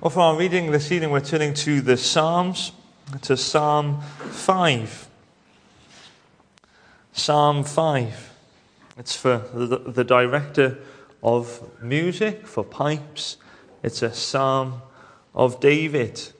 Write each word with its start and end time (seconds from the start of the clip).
Well, 0.00 0.08
for 0.08 0.20
our 0.20 0.36
reading 0.38 0.70
this 0.70 0.90
evening, 0.92 1.10
we're 1.10 1.20
turning 1.20 1.52
to 1.52 1.82
the 1.82 1.98
Psalms, 1.98 2.72
to 3.20 3.36
Psalm 3.36 4.00
5. 4.00 5.08
Psalm 7.12 7.64
5. 7.64 8.34
It's 8.96 9.14
for 9.14 9.46
the, 9.52 9.76
the 9.76 10.02
director 10.02 10.78
of 11.22 11.82
music, 11.82 12.46
for 12.46 12.64
pipes. 12.64 13.36
It's 13.82 14.00
a 14.00 14.10
psalm 14.10 14.80
of 15.34 15.60
David. 15.60 16.32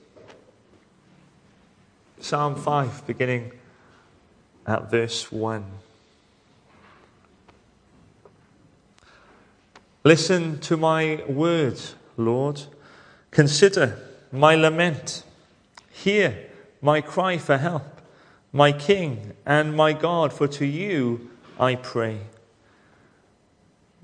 Psalm 2.19 2.55
5, 2.55 3.05
beginning 3.05 3.51
at 4.65 4.89
verse 4.89 5.31
1. 5.31 5.63
Listen 10.03 10.59
to 10.61 10.77
my 10.77 11.23
words, 11.27 11.93
Lord. 12.17 12.63
Consider 13.31 13.97
my 14.31 14.55
lament. 14.55 15.23
Hear 15.89 16.37
my 16.81 16.99
cry 16.99 17.37
for 17.37 17.57
help, 17.57 18.01
my 18.51 18.73
King 18.73 19.33
and 19.45 19.75
my 19.75 19.93
God, 19.93 20.33
for 20.33 20.47
to 20.49 20.65
you 20.65 21.29
I 21.57 21.75
pray. 21.75 22.19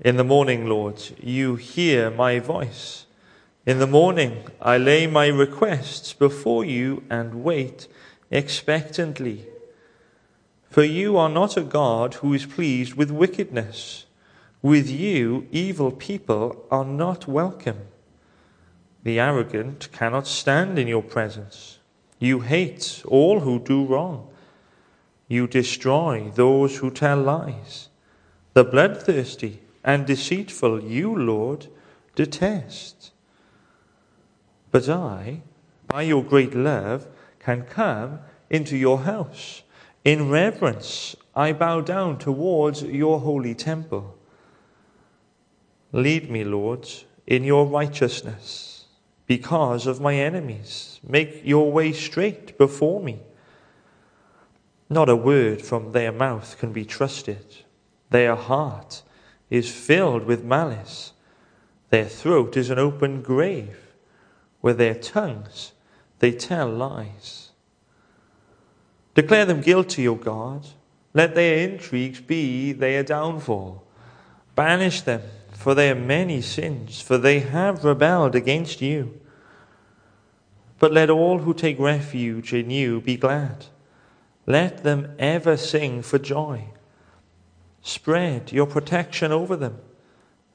In 0.00 0.16
the 0.16 0.24
morning, 0.24 0.66
Lord, 0.66 1.02
you 1.22 1.56
hear 1.56 2.10
my 2.10 2.38
voice. 2.38 3.04
In 3.66 3.80
the 3.80 3.86
morning, 3.86 4.44
I 4.62 4.78
lay 4.78 5.06
my 5.06 5.26
requests 5.26 6.14
before 6.14 6.64
you 6.64 7.02
and 7.10 7.44
wait 7.44 7.86
expectantly. 8.30 9.46
For 10.70 10.84
you 10.84 11.18
are 11.18 11.28
not 11.28 11.56
a 11.56 11.62
God 11.62 12.14
who 12.14 12.32
is 12.32 12.46
pleased 12.46 12.94
with 12.94 13.10
wickedness. 13.10 14.06
With 14.62 14.88
you, 14.88 15.46
evil 15.50 15.90
people 15.90 16.64
are 16.70 16.84
not 16.84 17.26
welcome. 17.26 17.88
The 19.08 19.20
arrogant 19.20 19.88
cannot 19.90 20.26
stand 20.26 20.78
in 20.78 20.86
your 20.86 21.02
presence. 21.02 21.78
You 22.18 22.40
hate 22.40 23.02
all 23.06 23.40
who 23.40 23.58
do 23.58 23.86
wrong. 23.86 24.28
You 25.28 25.46
destroy 25.46 26.30
those 26.34 26.76
who 26.76 26.90
tell 26.90 27.16
lies. 27.16 27.88
The 28.52 28.64
bloodthirsty 28.64 29.62
and 29.82 30.06
deceitful 30.06 30.84
you, 30.84 31.16
Lord, 31.16 31.68
detest. 32.16 33.12
But 34.72 34.90
I, 34.90 35.40
by 35.86 36.02
your 36.02 36.22
great 36.22 36.54
love, 36.54 37.06
can 37.38 37.62
come 37.62 38.18
into 38.50 38.76
your 38.76 38.98
house. 38.98 39.62
In 40.04 40.28
reverence, 40.28 41.16
I 41.34 41.54
bow 41.54 41.80
down 41.80 42.18
towards 42.18 42.82
your 42.82 43.20
holy 43.20 43.54
temple. 43.54 44.18
Lead 45.92 46.30
me, 46.30 46.44
Lord, 46.44 46.86
in 47.26 47.42
your 47.42 47.64
righteousness 47.64 48.77
because 49.28 49.86
of 49.86 50.00
my 50.00 50.14
enemies. 50.14 50.98
Make 51.06 51.42
your 51.44 51.70
way 51.70 51.92
straight 51.92 52.58
before 52.58 53.00
me. 53.00 53.20
Not 54.90 55.10
a 55.10 55.14
word 55.14 55.60
from 55.62 55.92
their 55.92 56.10
mouth 56.10 56.56
can 56.58 56.72
be 56.72 56.86
trusted. 56.86 57.44
Their 58.10 58.34
heart 58.34 59.02
is 59.50 59.70
filled 59.70 60.24
with 60.24 60.42
malice. 60.42 61.12
Their 61.90 62.06
throat 62.06 62.56
is 62.56 62.70
an 62.70 62.78
open 62.78 63.20
grave. 63.20 63.76
With 64.62 64.78
their 64.78 64.94
tongues 64.94 65.72
they 66.20 66.32
tell 66.32 66.68
lies. 66.68 67.50
Declare 69.14 69.44
them 69.44 69.60
guilty, 69.60 70.08
O 70.08 70.14
God. 70.14 70.66
Let 71.12 71.34
their 71.34 71.68
intrigues 71.68 72.20
be 72.20 72.72
their 72.72 73.02
downfall. 73.02 73.84
Banish 74.54 75.02
them 75.02 75.22
for 75.52 75.74
their 75.74 75.94
many 75.94 76.40
sins, 76.40 77.00
for 77.00 77.18
they 77.18 77.40
have 77.40 77.84
rebelled 77.84 78.34
against 78.34 78.80
you. 78.80 79.17
But 80.78 80.92
let 80.92 81.10
all 81.10 81.38
who 81.38 81.54
take 81.54 81.78
refuge 81.78 82.52
in 82.52 82.70
you 82.70 83.00
be 83.00 83.16
glad. 83.16 83.66
Let 84.46 84.84
them 84.84 85.14
ever 85.18 85.56
sing 85.56 86.02
for 86.02 86.18
joy. 86.18 86.66
Spread 87.82 88.52
your 88.52 88.66
protection 88.66 89.32
over 89.32 89.56
them, 89.56 89.78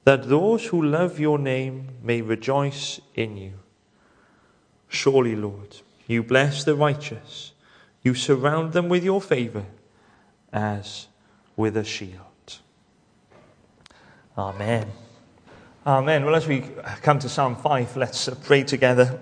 that 0.03 0.29
those 0.29 0.67
who 0.67 0.81
love 0.81 1.19
your 1.19 1.37
name 1.37 1.89
may 2.01 2.21
rejoice 2.21 2.99
in 3.15 3.37
you. 3.37 3.53
Surely, 4.87 5.35
Lord, 5.35 5.77
you 6.07 6.23
bless 6.23 6.63
the 6.63 6.75
righteous. 6.75 7.53
You 8.01 8.13
surround 8.13 8.73
them 8.73 8.89
with 8.89 9.03
your 9.03 9.21
favor 9.21 9.65
as 10.51 11.07
with 11.55 11.77
a 11.77 11.83
shield. 11.83 12.59
Amen. 14.37 14.91
Amen. 15.85 16.25
Well, 16.25 16.35
as 16.35 16.47
we 16.47 16.61
come 17.01 17.19
to 17.19 17.29
Psalm 17.29 17.55
5, 17.55 17.97
let's 17.97 18.29
pray 18.43 18.63
together. 18.63 19.19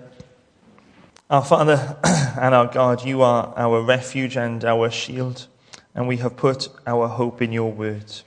Our 1.32 1.42
Father 1.42 1.96
and 2.38 2.54
our 2.54 2.66
God, 2.66 3.06
you 3.06 3.22
are 3.22 3.54
our 3.56 3.80
refuge 3.80 4.36
and 4.36 4.62
our 4.66 4.90
shield, 4.90 5.46
and 5.94 6.06
we 6.06 6.18
have 6.18 6.36
put 6.36 6.68
our 6.86 7.08
hope 7.08 7.40
in 7.40 7.52
your 7.52 7.72
words. 7.72 8.24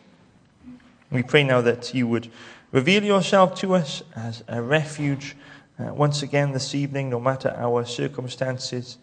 We 1.11 1.21
pray 1.21 1.43
now 1.43 1.61
that 1.61 1.93
you 1.93 2.07
would 2.07 2.31
reveal 2.71 3.03
yourself 3.03 3.53
to 3.59 3.75
us 3.75 4.01
as 4.15 4.43
a 4.47 4.59
refuge 4.59 5.35
uh, 5.77 5.93
once 5.93 6.23
again 6.23 6.51
this 6.51 6.73
evening, 6.73 7.11
no 7.11 7.19
matter 7.19 7.53
our 7.55 7.85
circumstances, 7.85 8.97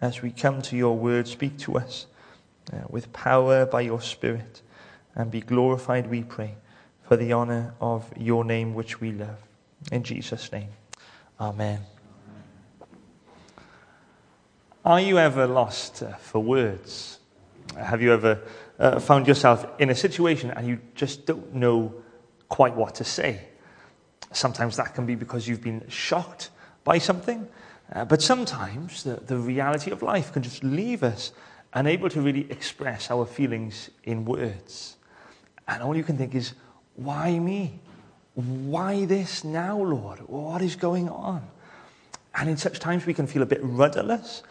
as 0.00 0.20
we 0.20 0.32
come 0.32 0.60
to 0.62 0.76
your 0.76 0.98
word, 0.98 1.28
speak 1.28 1.56
to 1.58 1.76
us 1.76 2.06
uh, 2.72 2.78
with 2.90 3.12
power 3.12 3.66
by 3.66 3.82
your 3.82 4.00
Spirit, 4.00 4.62
and 5.14 5.30
be 5.30 5.40
glorified, 5.40 6.10
we 6.10 6.24
pray 6.24 6.56
for 7.06 7.16
the 7.16 7.32
honor 7.32 7.72
of 7.80 8.12
your 8.16 8.44
name 8.44 8.74
which 8.74 9.00
we 9.00 9.12
love. 9.12 9.38
In 9.92 10.02
Jesus' 10.02 10.50
name, 10.50 10.70
amen. 11.40 11.93
Are 14.84 15.00
you 15.00 15.18
ever 15.18 15.46
lost 15.46 16.02
uh, 16.02 16.14
for 16.16 16.40
words? 16.40 17.18
Have 17.74 18.02
you 18.02 18.12
ever 18.12 18.42
uh, 18.78 19.00
found 19.00 19.26
yourself 19.26 19.66
in 19.78 19.88
a 19.88 19.94
situation 19.94 20.50
and 20.50 20.68
you 20.68 20.78
just 20.94 21.24
don't 21.24 21.54
know 21.54 21.94
quite 22.50 22.74
what 22.74 22.96
to 22.96 23.04
say? 23.04 23.48
Sometimes 24.32 24.76
that 24.76 24.94
can 24.94 25.06
be 25.06 25.14
because 25.14 25.48
you've 25.48 25.62
been 25.62 25.88
shocked 25.88 26.50
by 26.84 26.98
something, 26.98 27.48
uh, 27.94 28.04
but 28.04 28.20
sometimes 28.20 29.04
the, 29.04 29.14
the 29.14 29.38
reality 29.38 29.90
of 29.90 30.02
life 30.02 30.34
can 30.34 30.42
just 30.42 30.62
leave 30.62 31.02
us 31.02 31.32
unable 31.72 32.10
to 32.10 32.20
really 32.20 32.46
express 32.50 33.10
our 33.10 33.24
feelings 33.24 33.88
in 34.02 34.26
words. 34.26 34.98
And 35.66 35.82
all 35.82 35.96
you 35.96 36.04
can 36.04 36.18
think 36.18 36.34
is, 36.34 36.52
why 36.96 37.38
me? 37.38 37.80
Why 38.34 39.06
this 39.06 39.44
now, 39.44 39.78
Lord? 39.78 40.18
What 40.28 40.60
is 40.60 40.76
going 40.76 41.08
on? 41.08 41.48
And 42.34 42.50
in 42.50 42.56
such 42.56 42.80
times, 42.80 43.06
we 43.06 43.14
can 43.14 43.26
feel 43.26 43.42
a 43.42 43.46
bit 43.46 43.60
rudderless 43.62 44.42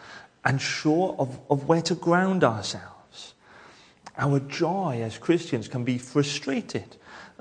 and 0.44 0.60
sure 0.60 1.16
of, 1.18 1.40
of 1.50 1.68
where 1.68 1.82
to 1.82 1.94
ground 1.94 2.44
ourselves. 2.44 3.34
Our 4.16 4.40
joy 4.40 5.00
as 5.02 5.18
Christians 5.18 5.68
can 5.68 5.84
be 5.84 5.98
frustrated 5.98 6.96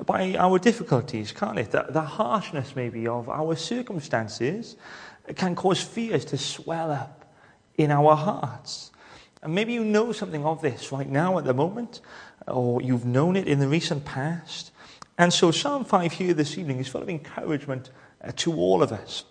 by 0.06 0.36
our 0.36 0.58
difficulties, 0.58 1.31
can't 1.31 1.59
it? 1.59 1.72
The, 1.72 1.86
the 1.90 2.02
harshness, 2.02 2.75
maybe, 2.75 3.08
of 3.08 3.30
our 3.30 3.56
circumstances 3.56 4.75
can 5.36 5.56
cause 5.56 5.81
fears 5.81 6.25
to 6.25 6.38
swell 6.38 6.92
up 6.92 7.31
in 7.78 7.92
our 7.92 8.16
hearts. 8.16 8.92
And 9.42 9.53
maybe 9.53 9.74
you 9.74 9.84
know 9.84 10.12
something 10.12 10.46
of 10.46 10.62
this 10.62 10.92
right 10.92 11.09
now 11.09 11.38
at 11.38 11.46
the 11.46 11.53
moment, 11.53 12.02
or 12.47 12.81
you've 12.81 13.06
known 13.06 13.36
it 13.36 13.47
in 13.47 13.59
the 13.59 13.68
recent 13.68 14.06
past. 14.06 14.72
And 15.18 15.31
so 15.31 15.52
Psalm 15.52 15.86
5 15.86 16.13
here 16.13 16.34
this 16.34 16.58
evening 16.58 16.80
is 16.80 16.88
full 16.88 17.02
of 17.02 17.09
encouragement 17.09 17.92
uh, 18.24 18.31
to 18.38 18.53
all 18.53 18.81
of 18.81 18.92
us. 18.92 19.25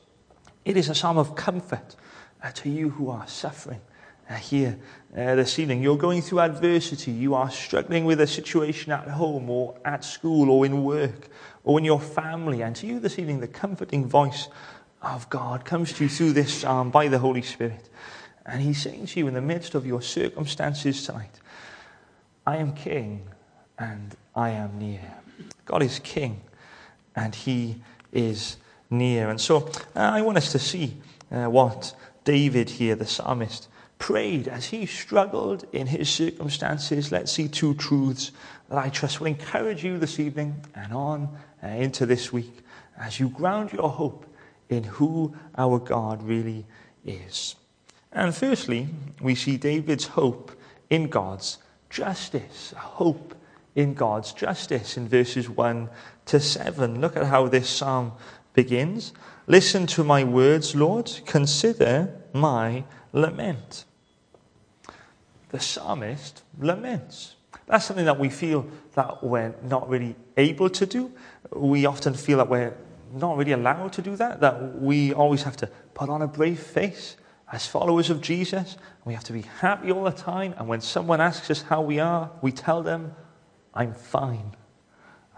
It 0.64 0.76
is 0.76 0.88
a 0.88 0.94
psalm 0.94 1.18
of 1.18 1.34
comfort 1.34 1.96
to 2.50 2.68
you 2.68 2.90
who 2.90 3.10
are 3.10 3.26
suffering 3.26 3.80
uh, 4.28 4.34
here 4.34 4.78
uh, 5.16 5.34
this 5.36 5.58
evening. 5.58 5.82
You're 5.82 5.96
going 5.96 6.22
through 6.22 6.40
adversity. 6.40 7.12
You 7.12 7.34
are 7.34 7.50
struggling 7.50 8.04
with 8.04 8.20
a 8.20 8.26
situation 8.26 8.92
at 8.92 9.08
home 9.08 9.48
or 9.48 9.76
at 9.84 10.04
school 10.04 10.50
or 10.50 10.66
in 10.66 10.84
work 10.84 11.28
or 11.64 11.78
in 11.78 11.84
your 11.84 12.00
family. 12.00 12.62
And 12.62 12.74
to 12.76 12.86
you 12.86 13.00
this 13.00 13.18
evening, 13.18 13.40
the 13.40 13.48
comforting 13.48 14.06
voice 14.06 14.48
of 15.00 15.28
God 15.30 15.64
comes 15.64 15.92
to 15.94 16.04
you 16.04 16.10
through 16.10 16.32
this 16.32 16.60
psalm 16.60 16.90
by 16.90 17.08
the 17.08 17.18
Holy 17.18 17.42
Spirit. 17.42 17.88
And 18.44 18.60
He's 18.60 18.82
saying 18.82 19.06
to 19.06 19.20
you 19.20 19.28
in 19.28 19.34
the 19.34 19.40
midst 19.40 19.74
of 19.74 19.86
your 19.86 20.02
circumstances 20.02 21.04
tonight, 21.04 21.40
I 22.46 22.56
am 22.56 22.72
king 22.72 23.22
and 23.78 24.16
I 24.34 24.50
am 24.50 24.78
near. 24.78 25.14
God 25.64 25.82
is 25.82 25.98
king 26.00 26.40
and 27.14 27.34
he 27.34 27.76
is 28.12 28.56
near. 28.90 29.30
And 29.30 29.40
so 29.40 29.68
uh, 29.94 30.00
I 30.00 30.22
want 30.22 30.38
us 30.38 30.52
to 30.52 30.58
see 30.58 30.96
uh, 31.30 31.46
what 31.46 31.94
David 32.24 32.70
here, 32.70 32.94
the 32.94 33.06
psalmist, 33.06 33.68
prayed 33.98 34.48
as 34.48 34.66
he 34.66 34.86
struggled 34.86 35.64
in 35.72 35.86
his 35.86 36.08
circumstances. 36.08 37.12
Let's 37.12 37.32
see 37.32 37.48
two 37.48 37.74
truths 37.74 38.32
that 38.68 38.78
I 38.78 38.88
trust 38.88 39.20
will 39.20 39.28
encourage 39.28 39.84
you 39.84 39.98
this 39.98 40.18
evening 40.18 40.64
and 40.74 40.92
on 40.92 41.36
uh, 41.62 41.68
into 41.68 42.06
this 42.06 42.32
week 42.32 42.64
as 42.98 43.20
you 43.20 43.28
ground 43.28 43.72
your 43.72 43.88
hope 43.88 44.26
in 44.68 44.84
who 44.84 45.34
our 45.56 45.78
God 45.78 46.22
really 46.22 46.66
is. 47.04 47.56
And 48.12 48.34
firstly, 48.34 48.88
we 49.20 49.34
see 49.34 49.56
David's 49.56 50.06
hope 50.06 50.52
in 50.90 51.08
God's 51.08 51.58
justice, 51.88 52.72
a 52.76 52.80
hope 52.80 53.34
in 53.74 53.94
God's 53.94 54.32
justice 54.32 54.96
in 54.96 55.08
verses 55.08 55.48
1 55.48 55.88
to 56.26 56.40
7. 56.40 57.00
Look 57.00 57.16
at 57.16 57.26
how 57.26 57.48
this 57.48 57.68
psalm 57.68 58.12
begins 58.54 59.12
Listen 59.46 59.86
to 59.88 60.04
my 60.04 60.22
words, 60.22 60.74
Lord. 60.76 61.10
Consider 61.26 62.14
my 62.32 62.84
lament. 63.12 63.84
The 65.48 65.60
psalmist 65.60 66.42
laments. 66.58 67.36
That's 67.66 67.84
something 67.84 68.04
that 68.04 68.18
we 68.18 68.28
feel 68.28 68.66
that 68.94 69.22
we're 69.22 69.54
not 69.62 69.88
really 69.88 70.14
able 70.36 70.70
to 70.70 70.86
do. 70.86 71.12
We 71.54 71.86
often 71.86 72.14
feel 72.14 72.38
that 72.38 72.48
we're 72.48 72.74
not 73.12 73.36
really 73.36 73.52
allowed 73.52 73.92
to 73.94 74.02
do 74.02 74.16
that, 74.16 74.40
that 74.40 74.80
we 74.80 75.12
always 75.12 75.42
have 75.42 75.56
to 75.58 75.66
put 75.94 76.08
on 76.08 76.22
a 76.22 76.28
brave 76.28 76.60
face 76.60 77.16
as 77.52 77.66
followers 77.66 78.10
of 78.10 78.20
Jesus. 78.20 78.76
We 79.04 79.12
have 79.14 79.24
to 79.24 79.32
be 79.32 79.42
happy 79.42 79.92
all 79.92 80.04
the 80.04 80.12
time. 80.12 80.54
And 80.56 80.68
when 80.68 80.80
someone 80.80 81.20
asks 81.20 81.50
us 81.50 81.62
how 81.62 81.82
we 81.82 81.98
are, 81.98 82.30
we 82.40 82.52
tell 82.52 82.82
them, 82.82 83.14
I'm 83.74 83.92
fine. 83.92 84.54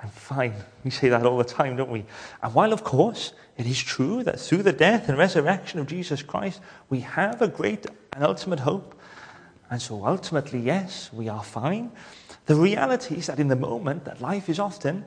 I'm 0.02 0.10
fine. 0.10 0.54
We 0.84 0.90
say 0.90 1.08
that 1.08 1.24
all 1.24 1.38
the 1.38 1.44
time, 1.44 1.76
don't 1.76 1.90
we? 1.90 2.04
And 2.42 2.54
while, 2.54 2.72
of 2.72 2.84
course, 2.84 3.32
it 3.56 3.66
is 3.66 3.80
true 3.82 4.22
that 4.24 4.40
through 4.40 4.62
the 4.62 4.72
death 4.72 5.08
and 5.08 5.16
resurrection 5.16 5.78
of 5.80 5.86
Jesus 5.86 6.22
Christ, 6.22 6.60
we 6.90 7.00
have 7.00 7.40
a 7.40 7.48
great 7.48 7.86
and 8.12 8.24
ultimate 8.24 8.60
hope. 8.60 8.98
And 9.70 9.80
so 9.80 10.06
ultimately, 10.06 10.60
yes, 10.60 11.10
we 11.12 11.28
are 11.28 11.42
fine. 11.42 11.92
The 12.46 12.56
reality 12.56 13.16
is 13.16 13.26
that 13.26 13.38
in 13.38 13.48
the 13.48 13.56
moment, 13.56 14.04
that 14.04 14.20
life 14.20 14.48
is 14.48 14.58
often 14.58 15.04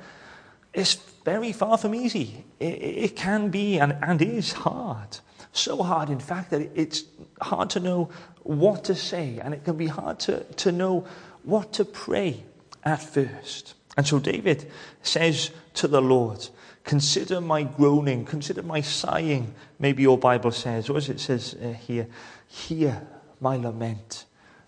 is 0.73 0.95
very 1.25 1.51
far 1.51 1.77
from 1.77 1.93
easy. 1.93 2.45
It, 2.59 2.65
it 2.65 3.15
can 3.15 3.49
be 3.49 3.79
and, 3.79 3.97
and 4.01 4.21
is 4.21 4.53
hard. 4.53 5.19
So 5.51 5.83
hard, 5.83 6.09
in 6.09 6.19
fact, 6.19 6.51
that 6.51 6.69
it's 6.75 7.03
hard 7.41 7.69
to 7.71 7.79
know 7.79 8.09
what 8.43 8.83
to 8.85 8.95
say, 8.95 9.39
and 9.43 9.53
it 9.53 9.65
can 9.65 9.75
be 9.75 9.87
hard 9.87 10.19
to, 10.21 10.43
to 10.43 10.71
know 10.71 11.05
what 11.43 11.73
to 11.73 11.85
pray 11.85 12.43
at 12.83 13.01
first. 13.01 13.73
And 13.97 14.07
so 14.07 14.19
David 14.19 14.71
says 15.01 15.51
to 15.75 15.87
the 15.87 16.01
Lord, 16.01 16.47
Consider 16.87 17.41
my 17.41 17.63
groaning, 17.63 18.23
consider 18.23 18.63
my 18.63 18.79
sighing. 18.79 19.53
Maybe 19.77 20.03
your 20.03 20.17
Bible 20.17 20.51
says, 20.51 20.89
what 20.89 20.95
does 20.95 21.09
it 21.09 21.19
says 21.19 21.53
uh, 21.61 21.73
here? 21.73 22.07
Hear 22.47 23.05
my 23.41 23.57
lament, 23.57 24.23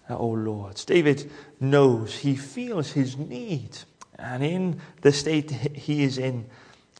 uh, 0.09 0.17
O 0.17 0.27
Lord. 0.27 0.75
David 0.85 1.31
knows, 1.61 2.17
he 2.17 2.35
feels 2.35 2.91
his 2.91 3.15
need. 3.15 3.77
And 4.17 4.43
in 4.43 4.81
the 4.99 5.13
state 5.13 5.49
he 5.49 6.03
is 6.03 6.17
in, 6.17 6.45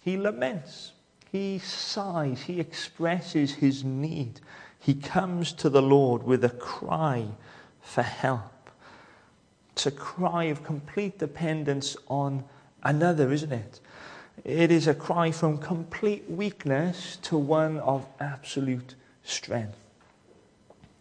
he 0.01 0.16
laments, 0.16 0.94
he 1.30 1.60
sighs, 1.60 2.44
he 2.44 2.62
expresses 2.62 3.56
his 3.56 3.83
need. 3.83 4.39
He 4.80 4.94
comes 4.94 5.51
to 5.51 5.69
the 5.69 5.81
Lord 5.81 6.24
with 6.24 6.45
a 6.45 6.50
cry 6.50 7.25
for 7.81 8.04
help. 8.04 8.69
It's 9.74 9.86
a 9.86 9.92
cry 9.92 10.45
of 10.45 10.63
complete 10.63 11.19
dependence 11.19 11.98
on 12.07 12.45
another, 12.83 13.33
isn't 13.33 13.51
it? 13.51 13.81
It 14.44 14.71
is 14.71 14.88
a 14.88 14.94
cry 14.94 15.31
from 15.31 15.57
complete 15.57 16.30
weakness 16.30 17.18
to 17.24 17.38
one 17.38 17.80
of 17.80 18.06
absolute 18.19 18.95
strength. 19.24 19.77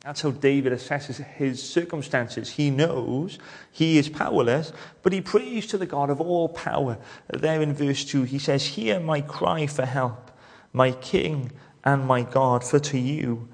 That's 0.00 0.22
how 0.22 0.30
David 0.30 0.72
assesses 0.72 1.22
his 1.24 1.62
circumstances. 1.62 2.50
He 2.50 2.70
knows 2.70 3.38
he 3.70 3.98
is 3.98 4.08
powerless, 4.08 4.72
but 5.02 5.12
he 5.12 5.20
prays 5.20 5.66
to 5.66 5.78
the 5.78 5.86
God 5.86 6.08
of 6.08 6.20
all 6.20 6.48
power. 6.48 6.98
There 7.28 7.60
in 7.60 7.74
verse 7.74 8.04
2, 8.04 8.22
he 8.22 8.38
says, 8.38 8.64
Hear 8.64 9.00
my 9.00 9.20
cry 9.20 9.66
for 9.66 9.84
help, 9.84 10.30
my 10.72 10.92
King 10.92 11.52
and 11.84 12.06
my 12.06 12.22
God, 12.22 12.64
for 12.64 12.78
to 12.78 12.98
you 12.98 13.48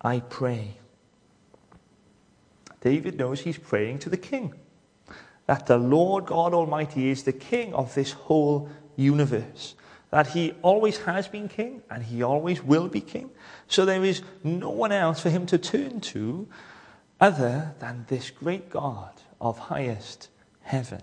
I 0.00 0.20
pray. 0.20 0.76
David 2.80 3.16
knows 3.16 3.40
he's 3.40 3.58
praying 3.58 3.98
to 4.00 4.10
the 4.10 4.16
King, 4.16 4.54
that 5.46 5.66
the 5.66 5.78
Lord 5.78 6.26
God 6.26 6.54
Almighty 6.54 7.08
is 7.08 7.24
the 7.24 7.32
King 7.32 7.74
of 7.74 7.94
this 7.94 8.12
whole 8.12 8.68
universe 8.96 9.74
that 10.10 10.28
he 10.28 10.54
always 10.62 10.98
has 10.98 11.28
been 11.28 11.48
king 11.48 11.82
and 11.90 12.02
he 12.02 12.22
always 12.22 12.62
will 12.62 12.88
be 12.88 13.00
king. 13.00 13.30
So 13.68 13.84
there 13.84 14.04
is 14.04 14.22
no 14.42 14.70
one 14.70 14.92
else 14.92 15.20
for 15.20 15.30
him 15.30 15.46
to 15.46 15.58
turn 15.58 16.00
to 16.00 16.48
other 17.20 17.74
than 17.80 18.06
this 18.08 18.30
great 18.30 18.70
God 18.70 19.10
of 19.40 19.58
highest 19.58 20.28
heaven. 20.62 21.02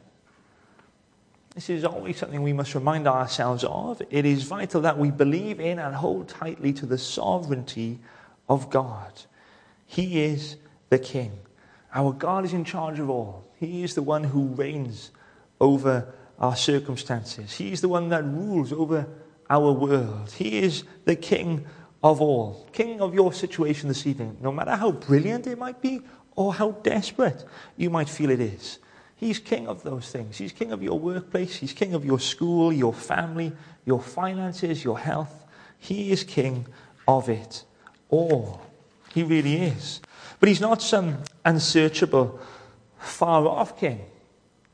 This 1.53 1.69
is 1.69 1.85
always 1.85 2.17
something 2.17 2.41
we 2.41 2.53
must 2.53 2.73
remind 2.73 3.07
ourselves 3.07 3.63
of. 3.63 4.01
It 4.09 4.25
is 4.25 4.43
vital 4.43 4.81
that 4.81 4.97
we 4.97 5.11
believe 5.11 5.59
in 5.59 5.77
and 5.77 5.95
hold 5.95 6.27
tightly 6.27 6.73
to 6.73 6.85
the 6.85 6.97
sovereignty 6.97 7.99
of 8.49 8.69
God. 8.71 9.11
He 9.85 10.23
is 10.23 10.55
the 10.89 10.97
King. 10.97 11.37
Our 11.93 12.11
God 12.11 12.45
is 12.45 12.53
in 12.53 12.65
charge 12.65 12.99
of 12.99 13.09
all. 13.09 13.45
He 13.59 13.83
is 13.83 13.93
the 13.93 14.01
one 14.01 14.23
who 14.23 14.47
reigns 14.47 15.11
over 15.61 16.11
our 16.39 16.55
circumstances. 16.55 17.53
He 17.53 17.71
is 17.71 17.81
the 17.81 17.89
one 17.89 18.09
that 18.09 18.23
rules 18.23 18.73
over 18.73 19.07
our 19.49 19.71
world. 19.71 20.31
He 20.31 20.59
is 20.59 20.83
the 21.05 21.15
King 21.15 21.65
of 22.03 22.21
all, 22.21 22.67
King 22.73 22.99
of 22.99 23.13
your 23.13 23.31
situation 23.31 23.87
this 23.87 24.05
evening, 24.05 24.37
no 24.41 24.51
matter 24.51 24.75
how 24.75 24.91
brilliant 24.91 25.47
it 25.47 25.57
might 25.57 25.81
be 25.81 26.01
or 26.35 26.53
how 26.53 26.71
desperate 26.71 27.45
you 27.77 27.89
might 27.89 28.09
feel 28.09 28.29
it 28.29 28.41
is. 28.41 28.79
He's 29.15 29.39
king 29.39 29.69
of 29.69 29.83
those 29.83 30.11
things. 30.11 30.37
He's 30.37 30.51
king 30.51 30.73
of 30.73 30.83
your 30.83 30.99
workplace. 30.99 31.55
He's 31.55 31.71
king 31.71 31.93
of 31.93 32.03
your 32.03 32.19
school, 32.19 32.73
your 32.73 32.93
family, 32.93 33.53
your 33.85 34.01
finances, 34.01 34.83
your 34.83 34.99
health. 34.99 35.45
He 35.79 36.11
is 36.11 36.25
king 36.25 36.65
of 37.07 37.29
it 37.29 37.63
all. 38.09 38.61
He 39.13 39.23
really 39.23 39.61
is. 39.61 40.01
But 40.41 40.49
he's 40.49 40.59
not 40.59 40.81
some 40.81 41.19
unsearchable, 41.45 42.37
far 42.99 43.47
off 43.47 43.79
king. 43.79 44.01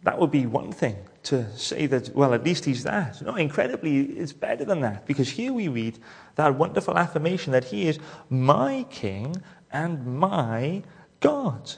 That 0.01 0.17
would 0.17 0.31
be 0.31 0.47
one 0.47 0.71
thing 0.71 0.95
to 1.23 1.51
say 1.57 1.85
that, 1.87 2.15
well, 2.15 2.33
at 2.33 2.43
least 2.43 2.65
he's 2.65 2.83
that. 2.83 3.21
No, 3.21 3.35
incredibly, 3.35 4.01
it's 4.01 4.33
better 4.33 4.65
than 4.65 4.81
that 4.81 5.05
because 5.05 5.29
here 5.29 5.53
we 5.53 5.67
read 5.67 5.99
that 6.35 6.55
wonderful 6.55 6.97
affirmation 6.97 7.51
that 7.51 7.65
he 7.65 7.87
is 7.87 7.99
my 8.29 8.85
king 8.89 9.35
and 9.71 10.05
my 10.05 10.83
God. 11.19 11.73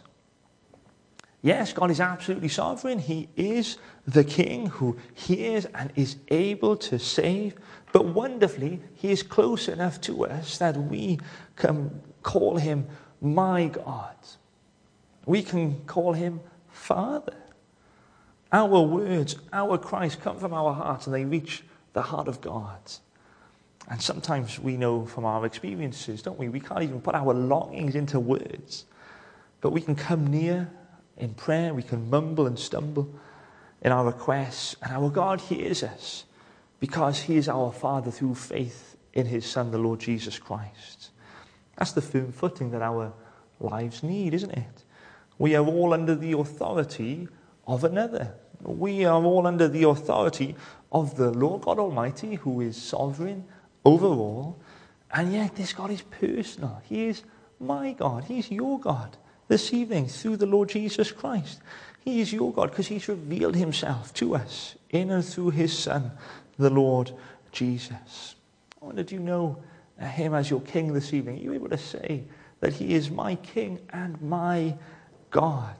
Yes, 1.41 1.73
God 1.73 1.89
is 1.89 1.99
absolutely 1.99 2.49
sovereign. 2.49 2.99
He 2.99 3.27
is 3.35 3.77
the 4.05 4.23
king 4.23 4.67
who 4.67 4.97
hears 5.13 5.65
and 5.65 5.91
is 5.95 6.17
able 6.27 6.77
to 6.77 6.99
save. 6.99 7.55
But 7.91 8.05
wonderfully, 8.05 8.81
he 8.93 9.11
is 9.11 9.23
close 9.23 9.67
enough 9.67 9.99
to 10.01 10.25
us 10.25 10.59
that 10.59 10.77
we 10.77 11.19
can 11.55 12.01
call 12.21 12.57
him 12.57 12.87
my 13.21 13.67
God. 13.67 14.15
We 15.25 15.41
can 15.41 15.83
call 15.85 16.13
him 16.13 16.41
Father. 16.69 17.40
Our 18.51 18.81
words, 18.81 19.37
our 19.53 19.77
cries 19.77 20.15
come 20.15 20.37
from 20.37 20.53
our 20.53 20.73
hearts 20.73 21.07
and 21.07 21.15
they 21.15 21.25
reach 21.25 21.63
the 21.93 22.01
heart 22.01 22.27
of 22.27 22.41
God. 22.41 22.79
And 23.87 24.01
sometimes 24.01 24.59
we 24.59 24.77
know 24.77 25.05
from 25.05 25.25
our 25.25 25.45
experiences, 25.45 26.21
don't 26.21 26.37
we? 26.37 26.49
We 26.49 26.59
can't 26.59 26.83
even 26.83 27.01
put 27.01 27.15
our 27.15 27.33
longings 27.33 27.95
into 27.95 28.19
words. 28.19 28.85
But 29.61 29.71
we 29.71 29.81
can 29.81 29.95
come 29.95 30.27
near 30.27 30.69
in 31.17 31.33
prayer, 31.33 31.73
we 31.73 31.83
can 31.83 32.09
mumble 32.09 32.47
and 32.47 32.57
stumble 32.57 33.13
in 33.81 33.91
our 33.91 34.05
requests, 34.05 34.75
and 34.81 34.91
our 34.91 35.09
God 35.09 35.41
hears 35.41 35.83
us 35.83 36.25
because 36.79 37.21
He 37.21 37.37
is 37.37 37.47
our 37.47 37.71
Father 37.71 38.11
through 38.11 38.35
faith 38.35 38.97
in 39.13 39.25
His 39.25 39.45
Son, 39.45 39.71
the 39.71 39.77
Lord 39.77 39.99
Jesus 39.99 40.39
Christ. 40.39 41.11
That's 41.77 41.91
the 41.91 42.01
firm 42.01 42.31
footing 42.31 42.71
that 42.71 42.81
our 42.81 43.13
lives 43.59 44.03
need, 44.03 44.33
isn't 44.33 44.51
it? 44.51 44.83
We 45.37 45.55
are 45.55 45.65
all 45.65 45.93
under 45.93 46.15
the 46.15 46.33
authority 46.33 47.27
of 47.71 47.83
another. 47.83 48.33
We 48.61 49.05
are 49.05 49.23
all 49.23 49.47
under 49.47 49.67
the 49.67 49.83
authority 49.83 50.55
of 50.91 51.15
the 51.15 51.31
Lord 51.31 51.61
God 51.61 51.79
Almighty, 51.79 52.35
who 52.35 52.61
is 52.61 52.79
sovereign 52.79 53.45
over 53.85 54.07
all. 54.07 54.59
And 55.13 55.33
yet, 55.33 55.55
this 55.55 55.73
God 55.73 55.89
is 55.89 56.01
personal. 56.01 56.81
He 56.85 57.07
is 57.07 57.23
my 57.59 57.93
God. 57.93 58.25
He's 58.25 58.51
your 58.51 58.79
God 58.79 59.17
this 59.47 59.73
evening 59.73 60.07
through 60.07 60.37
the 60.37 60.45
Lord 60.45 60.69
Jesus 60.69 61.11
Christ. 61.11 61.61
He 62.01 62.21
is 62.21 62.33
your 62.33 62.51
God 62.51 62.71
because 62.71 62.87
He's 62.87 63.07
revealed 63.07 63.55
Himself 63.55 64.13
to 64.15 64.35
us 64.35 64.75
in 64.89 65.11
and 65.11 65.23
through 65.23 65.51
His 65.51 65.77
Son, 65.77 66.11
the 66.57 66.69
Lord 66.69 67.11
Jesus. 67.51 68.35
I 68.81 68.85
wonder, 68.85 69.03
do 69.03 69.15
you 69.15 69.21
know 69.21 69.57
uh, 69.99 70.05
Him 70.05 70.33
as 70.33 70.49
your 70.49 70.61
King 70.61 70.93
this 70.93 71.13
evening? 71.13 71.39
Are 71.39 71.43
you 71.43 71.53
able 71.53 71.69
to 71.69 71.77
say 71.77 72.23
that 72.59 72.73
He 72.73 72.93
is 72.93 73.09
my 73.09 73.35
King 73.35 73.79
and 73.91 74.21
my 74.21 74.75
God? 75.29 75.75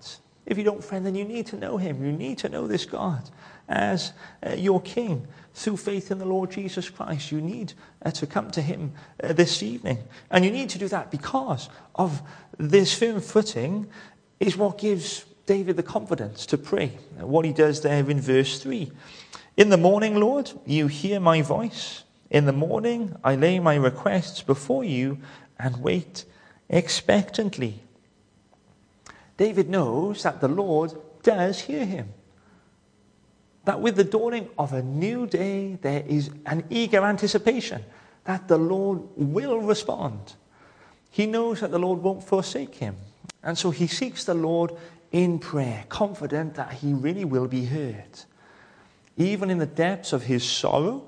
If 0.45 0.57
you 0.57 0.63
don't, 0.63 0.83
friend, 0.83 1.05
then 1.05 1.15
you 1.15 1.24
need 1.24 1.48
to 1.48 1.57
know 1.57 1.77
him. 1.77 2.03
You 2.03 2.12
need 2.12 2.39
to 2.39 2.50
know 2.50 2.67
this 2.67 2.86
God 2.86 3.29
as 3.69 4.13
uh, 4.45 4.51
your 4.51 4.81
King 4.81 5.27
through 5.53 5.77
faith 5.77 6.12
in 6.12 6.17
the 6.17 6.25
Lord 6.25 6.51
Jesus 6.51 6.89
Christ. 6.89 7.31
You 7.31 7.41
need 7.41 7.74
uh, 8.03 8.12
to 8.12 8.27
come 8.27 8.51
to 8.51 8.62
him 8.62 8.93
uh, 9.24 9.33
this 9.33 9.62
evening. 9.63 10.00
And 10.29 10.43
you 10.43 10.51
need 10.51 10.69
to 10.69 10.79
do 10.79 10.88
that 10.89 11.12
because 11.12 11.69
of 11.95 12.21
this 12.57 12.98
firm 12.98 13.21
footing 13.21 13.88
is 14.39 14.57
what 14.57 14.77
gives 14.77 15.25
David 15.45 15.75
the 15.77 15.83
confidence 15.83 16.45
to 16.48 16.57
pray. 16.57 16.98
What 17.19 17.45
he 17.45 17.53
does 17.53 17.81
there 17.81 18.10
in 18.10 18.19
verse 18.19 18.60
3. 18.60 18.91
In 19.57 19.69
the 19.69 19.77
morning, 19.77 20.15
Lord, 20.15 20.51
you 20.65 20.88
hear 20.88 21.19
my 21.19 21.41
voice. 21.41 22.03
In 22.29 22.45
the 22.45 22.53
morning, 22.53 23.15
I 23.24 23.36
lay 23.36 23.60
my 23.60 23.75
requests 23.75 24.41
before 24.41 24.83
you 24.83 25.19
and 25.60 25.77
wait 25.77 26.25
expectantly. 26.69 27.83
David 29.41 29.69
knows 29.69 30.21
that 30.21 30.39
the 30.39 30.48
Lord 30.48 30.93
does 31.24 31.62
hear 31.62 31.83
him. 31.83 32.13
that 33.65 33.79
with 33.79 33.95
the 33.95 34.03
dawning 34.03 34.50
of 34.57 34.74
a 34.74 34.81
new 34.81 35.27
day, 35.27 35.77
there 35.81 36.03
is 36.07 36.29
an 36.45 36.63
eager 36.69 37.03
anticipation 37.03 37.83
that 38.24 38.48
the 38.48 38.57
Lord 38.57 39.01
will 39.15 39.60
respond. 39.60 40.33
He 41.10 41.25
knows 41.25 41.60
that 41.60 41.71
the 41.71 41.79
Lord 41.79 42.00
won't 42.01 42.24
forsake 42.24 42.75
him. 42.75 42.95
And 43.43 43.57
so 43.57 43.71
he 43.71 43.88
seeks 43.88 44.24
the 44.24 44.33
Lord 44.33 44.71
in 45.12 45.39
prayer, 45.39 45.86
confident 45.89 46.55
that 46.55 46.74
he 46.74 46.93
really 46.93 47.25
will 47.25 47.48
be 47.48 47.65
heard. 47.65 48.25
Even 49.17 49.50
in 49.50 49.57
the 49.57 49.65
depths 49.65 50.13
of 50.13 50.24
his 50.24 50.43
sorrow, 50.43 51.07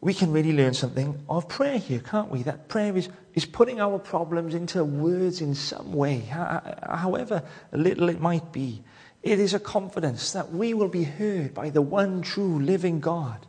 we 0.00 0.12
can 0.12 0.32
really 0.32 0.52
learn 0.52 0.74
something 0.74 1.20
of 1.28 1.48
prayer 1.48 1.78
here, 1.78 2.00
can't 2.00 2.30
we? 2.30 2.42
That 2.42 2.68
prayer 2.68 2.96
is, 2.96 3.08
is 3.34 3.46
putting 3.46 3.80
our 3.80 3.98
problems 3.98 4.54
into 4.54 4.84
words 4.84 5.40
in 5.40 5.54
some 5.54 5.92
way, 5.92 6.20
however 6.20 7.42
little 7.72 8.08
it 8.08 8.20
might 8.20 8.52
be. 8.52 8.82
It 9.22 9.40
is 9.40 9.54
a 9.54 9.58
confidence 9.58 10.32
that 10.32 10.52
we 10.52 10.74
will 10.74 10.88
be 10.88 11.02
heard 11.02 11.54
by 11.54 11.70
the 11.70 11.82
one 11.82 12.22
true 12.22 12.60
living 12.60 13.00
God. 13.00 13.46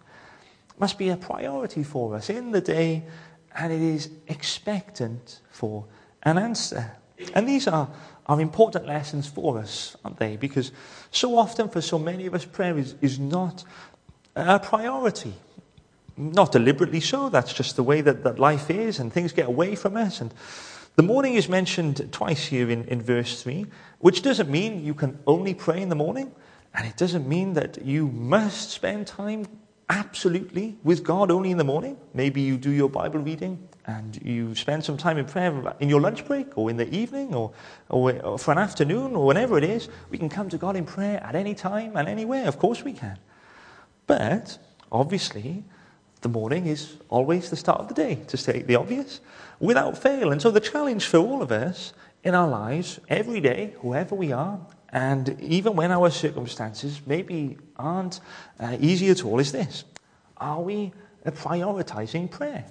It 0.70 0.80
must 0.80 0.98
be 0.98 1.10
a 1.10 1.18
priority 1.18 1.84
for 1.84 2.16
us 2.16 2.30
in 2.30 2.52
the 2.52 2.62
day, 2.62 3.04
and 3.56 3.72
it 3.72 3.82
is 3.82 4.10
expectant 4.28 5.42
for 5.52 5.86
an 6.24 6.38
answer. 6.38 6.94
And 7.34 7.48
these 7.48 7.68
are, 7.68 7.90
are 8.26 8.42
important 8.42 8.86
lessons 8.86 9.28
for 9.28 9.60
us, 9.60 9.96
aren't 10.04 10.18
they? 10.18 10.38
Because 10.38 10.72
so 11.12 11.38
often, 11.38 11.70
for 11.70 11.82
so 11.82 12.00
many 12.00 12.26
of 12.26 12.34
us, 12.34 12.46
prayer 12.46 12.78
is, 12.78 12.96
is 13.02 13.20
not 13.20 13.64
a 14.36 14.60
priority. 14.60 15.34
Not 16.18 16.52
deliberately 16.52 17.00
so, 17.00 17.30
that's 17.30 17.54
just 17.54 17.76
the 17.76 17.84
way 17.84 18.02
that, 18.02 18.24
that 18.24 18.40
life 18.40 18.70
is, 18.70 19.00
and 19.00 19.14
things 19.14 19.32
get 19.32 19.48
away 19.48 19.76
from 19.76 19.96
us. 19.96 20.20
And 20.20 20.34
the 20.96 21.04
morning 21.04 21.36
is 21.36 21.48
mentioned 21.48 22.12
twice 22.12 22.48
here 22.48 22.70
in, 22.72 22.86
in 22.86 23.02
verse 23.02 23.44
3, 23.44 23.68
which 24.00 24.24
doesn't 24.24 24.50
mean 24.50 24.84
you 24.84 24.96
can 24.96 25.20
only 25.28 25.54
pray 25.54 25.82
in 25.82 25.90
the 25.90 25.96
morning, 25.96 26.32
and 26.74 26.88
it 26.88 26.98
doesn't 26.98 27.28
mean 27.28 27.54
that 27.54 27.86
you 27.86 28.08
must 28.08 28.72
spend 28.72 29.06
time 29.06 29.46
absolutely 29.90 30.78
with 30.84 31.04
God 31.04 31.32
only 31.32 31.52
in 31.52 31.58
the 31.58 31.64
morning. 31.64 31.98
Maybe 32.14 32.42
you 32.42 32.58
do 32.58 32.72
your 32.72 32.90
Bible 32.90 33.20
reading 33.20 33.68
and 33.86 34.22
you 34.22 34.54
spend 34.54 34.84
some 34.84 34.98
time 34.98 35.18
in 35.18 35.26
prayer 35.26 35.76
in 35.80 35.88
your 35.88 36.02
lunch 36.02 36.26
break 36.26 36.58
or 36.58 36.70
in 36.70 36.78
the 36.78 36.94
evening 36.94 37.34
or, 37.34 37.54
or, 37.90 38.14
or, 38.22 38.38
for 38.38 38.52
an 38.52 38.58
afternoon 38.58 39.16
or 39.16 39.26
whenever 39.26 39.58
it 39.58 39.64
is. 39.64 39.88
We 40.10 40.18
can 40.18 40.30
come 40.30 40.50
to 40.50 40.58
God 40.58 40.76
in 40.76 40.86
prayer 40.86 41.24
at 41.24 41.36
any 41.36 41.56
time 41.56 41.96
and 41.96 42.08
anywhere. 42.08 42.48
Of 42.48 42.60
course 42.60 42.84
we 42.84 42.94
can. 42.94 43.18
But 44.08 44.58
obviously, 44.92 45.64
the 46.22 46.30
morning 46.30 46.68
is 46.68 46.98
always 47.10 47.50
the 47.50 47.56
start 47.56 47.80
of 47.80 47.88
the 47.88 47.94
day, 47.94 48.16
to 48.28 48.38
state 48.38 48.68
the 48.68 48.76
obvious 48.76 49.22
without 49.60 49.98
fail. 49.98 50.32
And 50.32 50.42
so 50.42 50.52
the 50.52 50.60
challenge 50.60 51.06
for 51.06 51.18
all 51.18 51.42
of 51.42 51.52
us 51.52 51.94
in 52.24 52.36
our 52.36 52.48
lives, 52.48 53.00
every 53.10 53.40
day, 53.40 53.76
whoever 53.82 54.16
we 54.16 54.32
are, 54.32 54.60
and 54.90 55.40
even 55.42 55.76
when 55.76 55.92
our 55.92 56.10
circumstances 56.10 57.02
maybe 57.06 57.58
aren't 57.76 58.20
uh, 58.60 58.78
easy 58.80 59.10
at 59.10 59.24
all, 59.24 59.40
is 59.40 59.52
this 59.52 59.84
Are 60.38 60.62
we 60.62 60.92
prioritizing 61.26 62.32
prayer? 62.32 62.66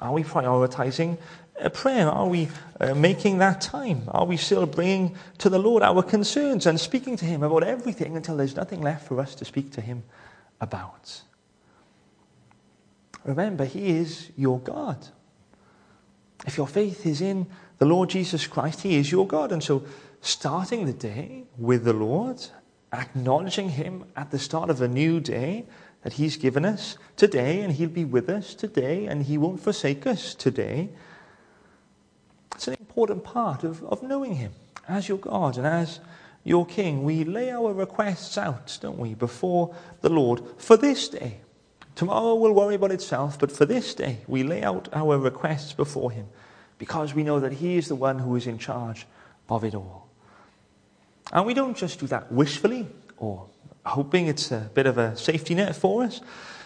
Are 0.00 0.12
we 0.12 0.24
prioritizing 0.24 1.18
uh, 1.60 1.68
prayer? 1.68 2.08
Are 2.08 2.26
we 2.26 2.48
uh, 2.80 2.94
making 2.94 3.38
that 3.38 3.60
time? 3.60 4.02
Are 4.08 4.26
we 4.26 4.36
still 4.36 4.66
bringing 4.66 5.16
to 5.38 5.48
the 5.48 5.58
Lord 5.58 5.82
our 5.82 6.02
concerns 6.02 6.66
and 6.66 6.80
speaking 6.80 7.16
to 7.16 7.24
Him 7.24 7.42
about 7.42 7.62
everything 7.62 8.16
until 8.16 8.36
there's 8.36 8.56
nothing 8.56 8.82
left 8.82 9.06
for 9.06 9.20
us 9.20 9.34
to 9.36 9.44
speak 9.44 9.70
to 9.72 9.80
Him 9.80 10.02
about? 10.60 11.22
Remember, 13.24 13.64
He 13.64 13.88
is 13.90 14.30
your 14.36 14.60
God. 14.60 15.08
If 16.46 16.56
your 16.56 16.66
faith 16.66 17.06
is 17.06 17.20
in 17.20 17.46
the 17.78 17.86
Lord 17.86 18.10
Jesus 18.10 18.46
Christ, 18.46 18.82
He 18.82 18.96
is 18.96 19.10
your 19.10 19.26
God. 19.26 19.50
And 19.50 19.62
so, 19.62 19.84
starting 20.20 20.86
the 20.86 20.92
day 20.92 21.44
with 21.58 21.84
the 21.84 21.92
Lord, 21.92 22.44
acknowledging 22.92 23.70
Him 23.70 24.04
at 24.16 24.30
the 24.30 24.38
start 24.38 24.70
of 24.70 24.80
a 24.80 24.88
new 24.88 25.20
day 25.20 25.64
that 26.02 26.14
He's 26.14 26.36
given 26.36 26.64
us 26.64 26.98
today, 27.16 27.60
and 27.60 27.72
He'll 27.72 27.88
be 27.88 28.04
with 28.04 28.28
us 28.28 28.54
today, 28.54 29.06
and 29.06 29.22
He 29.22 29.38
won't 29.38 29.60
forsake 29.60 30.06
us 30.06 30.34
today. 30.34 30.90
It's 32.54 32.68
an 32.68 32.76
important 32.78 33.24
part 33.24 33.64
of, 33.64 33.82
of 33.84 34.02
knowing 34.02 34.34
Him 34.34 34.52
as 34.86 35.08
your 35.08 35.18
God 35.18 35.56
and 35.56 35.66
as 35.66 36.00
your 36.44 36.66
King. 36.66 37.04
We 37.04 37.24
lay 37.24 37.50
our 37.50 37.72
requests 37.72 38.36
out, 38.36 38.76
don't 38.82 38.98
we, 38.98 39.14
before 39.14 39.74
the 40.02 40.10
Lord 40.10 40.42
for 40.58 40.76
this 40.76 41.08
day. 41.08 41.40
Tomorrow 41.94 42.34
will 42.34 42.52
worry 42.52 42.74
about 42.74 42.90
itself, 42.90 43.38
but 43.38 43.52
for 43.52 43.64
this 43.64 43.94
day, 43.94 44.18
we 44.26 44.42
lay 44.42 44.62
out 44.62 44.88
our 44.92 45.18
requests 45.18 45.72
before 45.72 46.10
Him 46.10 46.26
because 46.78 47.14
we 47.14 47.22
know 47.22 47.38
that 47.40 47.52
He 47.52 47.76
is 47.76 47.88
the 47.88 47.94
one 47.94 48.18
who 48.18 48.34
is 48.36 48.46
in 48.46 48.58
charge 48.58 49.06
of 49.48 49.64
it 49.64 49.74
all. 49.74 50.08
And 51.32 51.46
we 51.46 51.54
don't 51.54 51.76
just 51.76 52.00
do 52.00 52.06
that 52.08 52.32
wishfully 52.32 52.86
or 53.16 53.46
hoping 53.86 54.26
it's 54.26 54.50
a 54.50 54.70
bit 54.74 54.86
of 54.86 54.98
a 54.98 55.16
safety 55.16 55.54
net 55.54 55.76
for 55.76 56.02
us, 56.02 56.20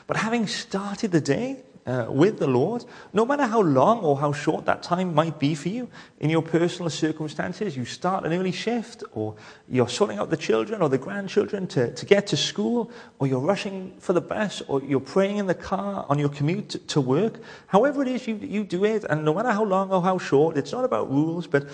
but 0.07 0.17
having 0.17 0.47
started 0.47 1.13
the 1.13 1.21
day 1.21 1.63
uh, 1.89 2.05
with 2.11 2.39
the 2.39 2.47
Lord, 2.47 2.85
no 3.15 3.25
matter 3.25 3.47
how 3.47 3.63
long 3.63 4.01
or 4.01 4.19
how 4.19 4.31
short 4.31 4.67
that 4.67 4.83
time 4.83 5.15
might 5.15 5.39
be 5.39 5.55
for 5.55 5.71
you 5.71 5.89
in 6.21 6.29
your 6.29 6.43
personal 6.43 6.91
circumstances. 6.91 7.77
You 7.77 7.87
start 7.87 8.27
an 8.27 8.35
early 8.35 8.53
shift, 8.53 9.03
or 9.13 9.35
you're 9.69 9.89
sorting 9.89 10.19
out 10.19 10.29
the 10.29 10.37
children 10.37 10.83
or 10.83 10.91
the 10.91 10.99
grandchildren 10.99 11.67
to, 11.69 11.95
to 11.95 12.07
get 12.07 12.27
to 12.27 12.37
school, 12.37 12.91
or 13.19 13.27
you're 13.27 13.41
rushing 13.41 13.95
for 14.01 14.13
the 14.13 14.21
bus, 14.21 14.61
or 14.69 14.83
you're 14.83 15.01
praying 15.01 15.39
in 15.39 15.47
the 15.47 15.55
car 15.55 16.05
on 16.11 16.19
your 16.19 16.29
commute 16.29 16.69
to, 16.69 16.79
to 16.79 17.01
work. 17.01 17.41
However, 17.69 18.03
it 18.03 18.09
is 18.09 18.29
you, 18.29 18.37
you 18.37 18.65
do 18.65 18.85
it, 18.85 19.05
and 19.05 19.25
no 19.25 19.33
matter 19.33 19.51
how 19.51 19.65
long 19.65 19.91
or 19.91 20.03
how 20.03 20.19
short, 20.19 20.59
it's 20.59 20.73
not 20.73 20.85
about 20.85 21.11
rules, 21.11 21.47
but 21.47 21.67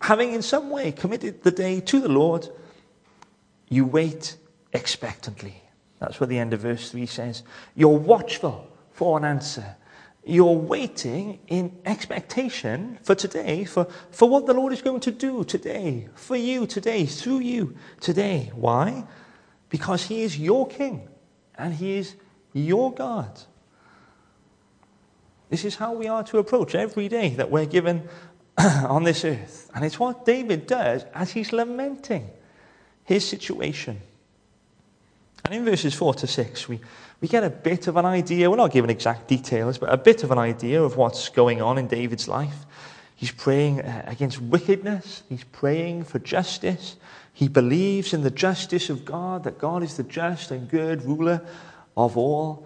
having 0.00 0.32
in 0.32 0.40
some 0.40 0.70
way 0.70 0.90
committed 0.90 1.42
the 1.42 1.50
day 1.50 1.80
to 1.80 2.00
the 2.00 2.08
Lord, 2.08 2.48
you 3.68 3.84
wait 3.84 4.36
expectantly. 4.72 5.62
That's 5.98 6.18
what 6.18 6.30
the 6.30 6.38
end 6.38 6.54
of 6.54 6.60
verse 6.60 6.90
3 6.90 7.04
says. 7.04 7.42
You're 7.76 7.98
watchful 7.98 8.69
for 9.00 9.16
an 9.16 9.24
answer. 9.24 9.76
You're 10.26 10.58
waiting 10.58 11.38
in 11.46 11.78
expectation 11.86 12.98
for 13.02 13.14
today, 13.14 13.64
for, 13.64 13.86
for 14.10 14.28
what 14.28 14.44
the 14.44 14.52
Lord 14.52 14.74
is 14.74 14.82
going 14.82 15.00
to 15.00 15.10
do 15.10 15.42
today, 15.42 16.10
for 16.14 16.36
you 16.36 16.66
today, 16.66 17.06
through 17.06 17.38
you 17.38 17.74
today. 18.02 18.52
Why? 18.54 19.04
Because 19.70 20.04
He 20.04 20.20
is 20.20 20.38
your 20.38 20.68
King 20.68 21.08
and 21.54 21.72
He 21.72 21.96
is 21.96 22.14
your 22.52 22.92
God. 22.92 23.40
This 25.48 25.64
is 25.64 25.76
how 25.76 25.94
we 25.94 26.06
are 26.06 26.24
to 26.24 26.36
approach 26.36 26.74
every 26.74 27.08
day 27.08 27.30
that 27.30 27.50
we're 27.50 27.64
given 27.64 28.06
on 28.58 29.04
this 29.04 29.24
earth. 29.24 29.70
And 29.74 29.82
it's 29.82 29.98
what 29.98 30.26
David 30.26 30.66
does 30.66 31.06
as 31.14 31.30
he's 31.30 31.54
lamenting 31.54 32.28
his 33.04 33.26
situation. 33.26 34.02
And 35.50 35.58
in 35.58 35.64
verses 35.64 35.94
4 35.94 36.14
to 36.14 36.28
6, 36.28 36.68
we, 36.68 36.78
we 37.20 37.26
get 37.26 37.42
a 37.42 37.50
bit 37.50 37.88
of 37.88 37.96
an 37.96 38.04
idea. 38.04 38.48
We're 38.48 38.56
not 38.56 38.70
given 38.70 38.88
exact 38.88 39.26
details, 39.26 39.78
but 39.78 39.92
a 39.92 39.96
bit 39.96 40.22
of 40.22 40.30
an 40.30 40.38
idea 40.38 40.80
of 40.80 40.96
what's 40.96 41.28
going 41.28 41.60
on 41.60 41.76
in 41.76 41.88
David's 41.88 42.28
life. 42.28 42.54
He's 43.16 43.32
praying 43.32 43.80
uh, 43.80 44.04
against 44.06 44.40
wickedness, 44.40 45.24
he's 45.28 45.42
praying 45.42 46.04
for 46.04 46.20
justice. 46.20 46.94
He 47.32 47.48
believes 47.48 48.14
in 48.14 48.22
the 48.22 48.30
justice 48.30 48.90
of 48.90 49.04
God, 49.04 49.42
that 49.42 49.58
God 49.58 49.82
is 49.82 49.96
the 49.96 50.04
just 50.04 50.52
and 50.52 50.68
good 50.68 51.04
ruler 51.04 51.44
of 51.96 52.16
all. 52.16 52.64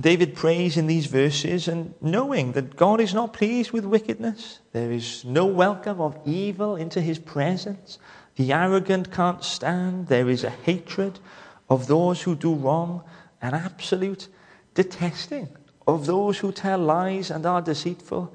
David 0.00 0.34
prays 0.34 0.76
in 0.76 0.88
these 0.88 1.06
verses 1.06 1.68
and 1.68 1.94
knowing 2.00 2.50
that 2.52 2.74
God 2.74 3.00
is 3.00 3.14
not 3.14 3.32
pleased 3.32 3.70
with 3.70 3.84
wickedness. 3.84 4.58
There 4.72 4.90
is 4.90 5.24
no 5.24 5.46
welcome 5.46 6.00
of 6.00 6.18
evil 6.24 6.74
into 6.74 7.00
his 7.00 7.20
presence. 7.20 8.00
The 8.34 8.52
arrogant 8.52 9.12
can't 9.12 9.44
stand. 9.44 10.08
There 10.08 10.28
is 10.28 10.42
a 10.42 10.50
hatred 10.50 11.20
of 11.68 11.86
those 11.86 12.22
who 12.22 12.34
do 12.34 12.54
wrong 12.54 13.02
an 13.42 13.54
absolute 13.54 14.28
detesting 14.74 15.48
of 15.86 16.06
those 16.06 16.38
who 16.38 16.52
tell 16.52 16.78
lies 16.78 17.30
and 17.30 17.46
are 17.46 17.62
deceitful. 17.62 18.32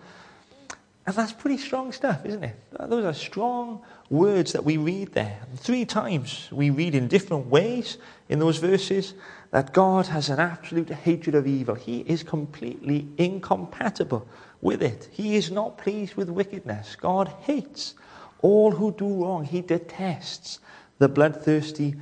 And 1.06 1.16
that's 1.16 1.34
pretty 1.34 1.58
strong 1.58 1.92
stuff, 1.92 2.25
isn't 2.25 2.44
it? 2.44 2.56
Those 2.80 3.06
are 3.06 3.13
strong 3.13 3.82
words 4.10 4.54
that 4.54 4.63
we 4.63 4.78
read 4.78 5.13
there. 5.13 5.38
Three 5.58 5.86
times 5.86 6.50
we 6.52 6.70
read 6.70 6.96
in 6.96 7.08
different 7.08 7.48
ways 7.48 7.98
in 8.30 8.40
those 8.40 8.58
verses 8.58 9.13
that 9.52 9.74
God 9.74 10.08
has 10.08 10.30
an 10.30 10.40
absolute 10.40 10.90
hatred 10.90 11.36
of 11.36 11.46
evil. 11.46 11.75
He 11.75 12.00
is 12.02 12.24
completely 12.24 13.08
incompatible 13.18 14.28
with 14.62 14.82
it. 14.82 15.10
He 15.12 15.36
is 15.36 15.52
not 15.52 15.78
pleased 15.78 16.16
with 16.16 16.30
wickedness. 16.30 16.96
God 16.96 17.28
hates 17.42 17.94
all 18.42 18.72
who 18.72 18.94
do 18.94 19.24
wrong. 19.24 19.44
He 19.46 19.62
detests 19.62 20.60
the 20.98 21.10
bloodthirsty 21.10 21.96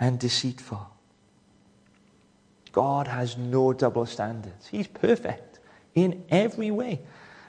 and 0.00 0.18
deceitful. 0.18 0.88
God 2.72 3.08
has 3.08 3.36
no 3.36 3.72
double 3.72 4.06
standards. 4.06 4.68
He's 4.68 4.86
perfect 4.86 5.58
in 5.94 6.24
every 6.30 6.70
way. 6.70 7.00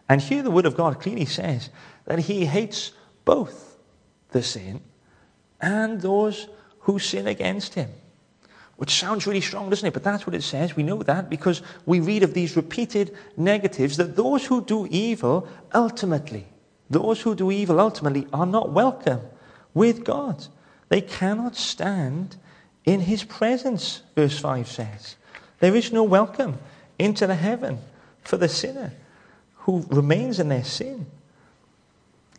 And 0.07 0.21
here 0.21 0.41
the 0.41 0.51
Word 0.51 0.65
of 0.65 0.75
God 0.75 0.99
clearly 0.99 1.25
says 1.25 1.69
that 2.05 2.19
He 2.19 2.45
hates 2.45 2.91
both 3.25 3.77
the 4.31 4.41
sin 4.41 4.81
and 5.61 6.01
those 6.01 6.47
who 6.79 6.97
sin 6.97 7.27
against 7.27 7.75
Him. 7.75 7.89
Which 8.77 8.91
sounds 8.91 9.27
really 9.27 9.41
strong, 9.41 9.69
doesn't 9.69 9.85
it? 9.85 9.93
But 9.93 10.03
that's 10.03 10.25
what 10.25 10.35
it 10.35 10.41
says. 10.41 10.75
We 10.75 10.83
know 10.83 11.03
that 11.03 11.29
because 11.29 11.61
we 11.85 11.99
read 11.99 12.23
of 12.23 12.33
these 12.33 12.55
repeated 12.55 13.15
negatives 13.35 13.97
that 13.97 14.15
those 14.15 14.45
who 14.45 14.63
do 14.63 14.87
evil 14.89 15.47
ultimately, 15.73 16.47
those 16.89 17.21
who 17.21 17.35
do 17.35 17.51
evil 17.51 17.79
ultimately 17.79 18.25
are 18.31 18.45
not 18.45 18.71
welcome 18.71 19.19
with 19.73 20.05
God. 20.05 20.47
They 20.89 21.01
cannot 21.01 21.55
stand 21.55 22.35
in 22.85 22.99
his 23.01 23.23
presence, 23.23 24.01
verse 24.15 24.37
5 24.39 24.67
says. 24.67 25.15
There 25.59 25.75
is 25.75 25.91
no 25.91 26.03
welcome 26.03 26.57
into 26.97 27.27
the 27.27 27.35
heaven 27.35 27.79
for 28.23 28.37
the 28.37 28.49
sinner 28.49 28.93
who 29.55 29.85
remains 29.89 30.39
in 30.39 30.49
their 30.49 30.63
sin. 30.63 31.05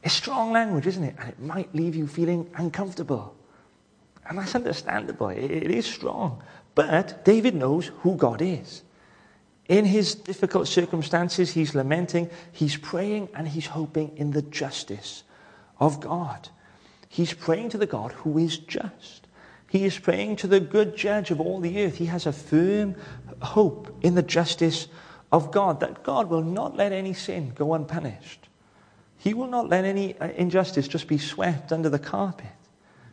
It's 0.02 0.14
strong 0.14 0.52
language, 0.52 0.86
isn't 0.86 1.04
it? 1.04 1.14
And 1.18 1.28
it 1.28 1.40
might 1.40 1.74
leave 1.74 1.94
you 1.94 2.06
feeling 2.06 2.50
uncomfortable. 2.56 3.34
And 4.28 4.38
that's 4.38 4.54
understandable. 4.54 5.28
It 5.28 5.70
is 5.70 5.86
strong. 5.86 6.42
But 6.74 7.24
David 7.24 7.54
knows 7.54 7.88
who 8.00 8.16
God 8.16 8.40
is. 8.40 8.82
In 9.68 9.84
his 9.84 10.14
difficult 10.14 10.66
circumstances, 10.66 11.52
he's 11.52 11.74
lamenting, 11.74 12.30
he's 12.50 12.76
praying, 12.76 13.28
and 13.34 13.46
he's 13.46 13.66
hoping 13.66 14.16
in 14.16 14.32
the 14.32 14.42
justice 14.42 15.22
of 15.78 16.00
God. 16.00 16.48
He's 17.12 17.34
praying 17.34 17.70
to 17.70 17.78
the 17.78 17.88
God 17.88 18.12
who 18.12 18.38
is 18.38 18.56
just. 18.56 19.26
He 19.68 19.84
is 19.84 19.98
praying 19.98 20.36
to 20.36 20.46
the 20.46 20.60
good 20.60 20.96
judge 20.96 21.32
of 21.32 21.40
all 21.40 21.58
the 21.58 21.84
earth. 21.84 21.96
He 21.96 22.06
has 22.06 22.24
a 22.24 22.32
firm 22.32 22.94
hope 23.42 23.92
in 24.00 24.14
the 24.14 24.22
justice 24.22 24.86
of 25.32 25.50
God, 25.50 25.80
that 25.80 26.04
God 26.04 26.30
will 26.30 26.42
not 26.42 26.76
let 26.76 26.92
any 26.92 27.12
sin 27.12 27.52
go 27.54 27.74
unpunished. 27.74 28.48
He 29.18 29.34
will 29.34 29.48
not 29.48 29.68
let 29.68 29.84
any 29.84 30.16
uh, 30.18 30.28
injustice 30.28 30.86
just 30.86 31.08
be 31.08 31.18
swept 31.18 31.72
under 31.72 31.88
the 31.88 31.98
carpet. 31.98 32.46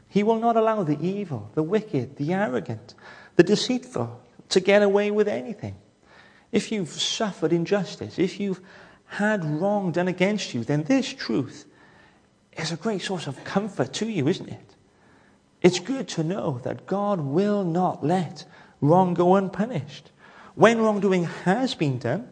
He 0.08 0.22
will 0.22 0.40
not 0.40 0.56
allow 0.56 0.84
the 0.84 1.00
evil, 1.04 1.50
the 1.56 1.64
wicked, 1.64 2.18
the 2.18 2.34
arrogant, 2.34 2.94
the 3.36 3.44
deceitful 3.44 4.22
to 4.50 4.60
get 4.60 4.84
away 4.84 5.10
with 5.10 5.28
anything. 5.28 5.76
If 6.52 6.72
you've 6.72 6.90
suffered 6.90 7.52
injustice, 7.52 8.20
if 8.20 8.40
you've 8.40 8.62
had 9.06 9.44
wrong 9.44 9.92
done 9.92 10.08
against 10.08 10.54
you, 10.54 10.64
then 10.64 10.84
this 10.84 11.12
truth 11.12 11.66
is 12.58 12.72
a 12.72 12.78
great 12.78 13.02
source 13.02 13.28
of 13.28 13.44
comfort 13.44 13.94
to 13.94 14.08
you, 14.08 14.28
isn't 14.28 14.50
it? 14.50 14.76
It's 15.62 15.80
good 15.80 16.08
to 16.10 16.24
know 16.24 16.60
that 16.64 16.86
God 16.88 17.20
will 17.20 17.64
not 17.64 18.06
let 18.06 18.46
wrong 18.82 19.14
go 19.14 19.36
unpunished. 19.36 20.12
When 20.56 20.80
wrongdoing 20.80 21.26
has 21.46 21.76
been 21.76 22.00
done, 22.00 22.30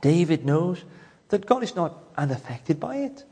David 0.00 0.44
knows 0.44 0.84
that 1.28 1.46
God 1.46 1.62
is 1.62 1.74
not 1.74 2.04
unaffected 2.16 2.78
by 2.78 2.96
it. 2.96 3.24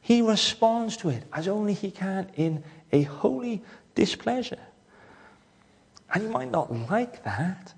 He 0.00 0.22
responds 0.22 0.96
to 0.98 1.10
it 1.10 1.24
as 1.32 1.48
only 1.48 1.74
he 1.74 1.90
can 1.90 2.30
in 2.34 2.64
a 2.90 3.02
holy 3.02 3.62
displeasure. 3.94 4.58
And 6.12 6.24
you 6.24 6.30
might 6.30 6.50
not 6.50 6.72
like 6.90 7.24
that, 7.24 7.74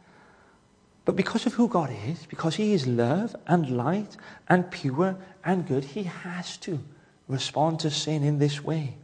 but 1.04 1.16
because 1.16 1.46
of 1.46 1.54
who 1.54 1.68
God 1.68 1.94
is, 2.06 2.26
because 2.26 2.56
He 2.56 2.72
is 2.72 2.86
love 2.86 3.36
and 3.46 3.76
light 3.76 4.16
and 4.48 4.70
pure 4.70 5.16
and 5.44 5.66
good, 5.66 5.84
He 5.84 6.04
has 6.04 6.56
to 6.58 6.80
respond 7.28 7.81
to 7.81 7.90
sin 7.90 8.23
in 8.23 8.38
this 8.38 8.62
way. 8.62 8.97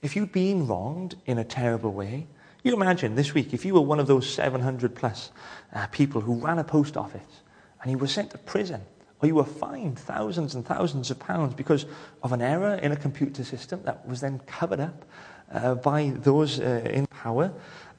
If 0.00 0.14
you'd 0.14 0.32
been 0.32 0.66
wronged 0.66 1.16
in 1.26 1.38
a 1.38 1.44
terrible 1.44 1.92
way, 1.92 2.26
you 2.62 2.72
imagine 2.72 3.14
this 3.14 3.34
week, 3.34 3.52
if 3.52 3.64
you 3.64 3.74
were 3.74 3.80
one 3.80 4.00
of 4.00 4.06
those 4.06 4.28
700 4.32 4.94
plus 4.94 5.30
uh, 5.74 5.86
people 5.88 6.20
who 6.20 6.34
ran 6.34 6.58
a 6.58 6.64
post 6.64 6.96
office 6.96 7.42
and 7.82 7.90
you 7.90 7.98
were 7.98 8.06
sent 8.06 8.30
to 8.30 8.38
prison 8.38 8.80
or 9.20 9.26
you 9.26 9.34
were 9.34 9.44
fined 9.44 9.98
thousands 9.98 10.54
and 10.54 10.64
thousands 10.64 11.10
of 11.10 11.18
pounds 11.18 11.54
because 11.54 11.86
of 12.22 12.32
an 12.32 12.40
error 12.40 12.74
in 12.76 12.92
a 12.92 12.96
computer 12.96 13.42
system 13.42 13.80
that 13.84 14.06
was 14.06 14.20
then 14.20 14.38
covered 14.40 14.80
up 14.80 15.04
uh, 15.52 15.74
by 15.74 16.12
those 16.16 16.60
uh, 16.60 16.82
in 16.84 17.06
power, 17.06 17.52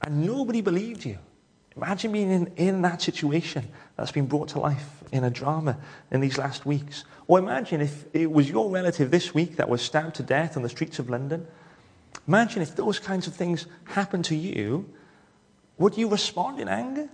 and 0.04 0.26
nobody 0.26 0.62
believed 0.62 1.04
you. 1.04 1.18
Imagine 1.76 2.12
being 2.12 2.32
in, 2.32 2.48
in 2.58 2.82
that 2.82 3.02
situation 3.02 3.68
that's 3.96 4.12
been 4.12 4.28
brought 4.28 4.50
to 4.50 4.60
life 4.60 5.04
in 5.12 5.24
a 5.24 5.30
drama 5.30 5.78
in 6.12 6.20
these 6.20 6.38
last 6.38 6.66
weeks. 6.66 7.06
Or 7.28 7.40
imagine 7.40 7.82
if 7.82 8.06
it 8.14 8.32
was 8.32 8.50
your 8.50 8.70
relative 8.70 9.12
this 9.12 9.34
week 9.34 9.56
that 9.58 9.70
was 9.70 9.82
stabbed 9.82 10.16
to 10.16 10.24
death 10.24 10.58
on 10.58 10.64
the 10.64 10.70
streets 10.70 11.00
of 11.00 11.10
London 11.10 11.48
Imagine 12.28 12.62
if 12.62 12.76
those 12.76 13.00
kinds 13.00 13.28
of 13.28 13.34
things 13.34 13.66
happened 13.86 14.26
to 14.26 14.36
you, 14.36 14.88
would 15.78 15.98
you 15.98 16.08
respond 16.08 16.60
in 16.60 16.68
anger 16.68 17.10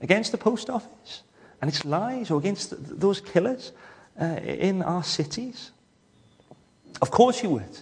against 0.00 0.32
the 0.32 0.38
post 0.38 0.70
office 0.70 1.22
and 1.60 1.68
its 1.68 1.84
lies 1.84 2.30
or 2.30 2.38
against 2.38 2.98
those 2.98 3.20
killers 3.20 3.72
uh, 4.20 4.24
in 4.42 4.82
our 4.82 5.02
cities? 5.02 5.72
Of 7.02 7.10
course 7.10 7.42
you 7.42 7.50
would. 7.50 7.78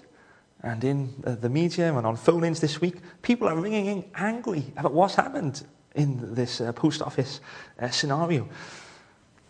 And 0.63 0.83
in 0.83 1.15
uh, 1.25 1.37
the 1.37 1.49
media 1.49 1.97
and 1.97 2.07
on 2.07 2.17
phone 2.17 2.43
ins 2.43 2.61
this 2.61 2.81
week, 2.81 2.97
people 3.23 3.49
are 3.49 3.55
ringing 3.55 3.87
in 3.87 4.05
angry 4.15 4.65
about 4.77 4.93
what's 4.93 5.15
happened 5.15 5.63
in 5.97 6.35
this 6.35 6.61
uh, 6.61 6.73
post 6.73 7.03
office 7.03 7.41
uh, 7.81 7.91
scenario. 7.91 8.49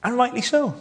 And 0.02 0.16
rightly 0.16 0.42
so, 0.42 0.74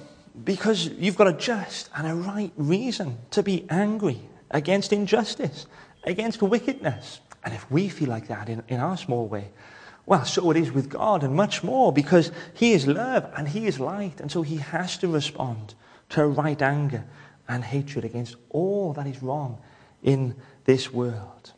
because 0.43 0.87
you've 0.87 1.17
got 1.17 1.27
a 1.27 1.33
just 1.33 1.89
and 1.95 2.07
a 2.07 2.15
right 2.15 2.51
reason 2.55 3.17
to 3.31 3.43
be 3.43 3.65
angry 3.69 4.21
against 4.51 4.93
injustice 4.93 5.65
against 6.05 6.41
wickedness. 6.41 7.19
And 7.43 7.53
if 7.53 7.69
we 7.69 7.89
feel 7.89 8.09
like 8.09 8.27
that 8.27 8.49
in, 8.49 8.63
in 8.67 8.79
our 8.79 8.97
small 8.97 9.27
way, 9.27 9.49
well, 10.05 10.23
so 10.23 10.51
it 10.51 10.57
is 10.57 10.71
with 10.71 10.89
God 10.89 11.23
and 11.23 11.35
much 11.35 11.63
more 11.63 11.91
because 11.91 12.31
He 12.53 12.73
is 12.73 12.85
love 12.85 13.31
and 13.35 13.47
He 13.47 13.65
is 13.65 13.79
light. 13.79 14.21
And 14.21 14.31
so 14.31 14.43
He 14.43 14.57
has 14.57 14.97
to 14.99 15.07
respond 15.07 15.73
to 16.09 16.27
right 16.27 16.61
anger 16.61 17.03
and 17.47 17.63
hatred 17.63 18.05
against 18.05 18.35
all 18.49 18.93
that 18.93 19.07
is 19.07 19.21
wrong 19.21 19.59
in 20.03 20.35
this 20.65 20.93
world. 20.93 21.53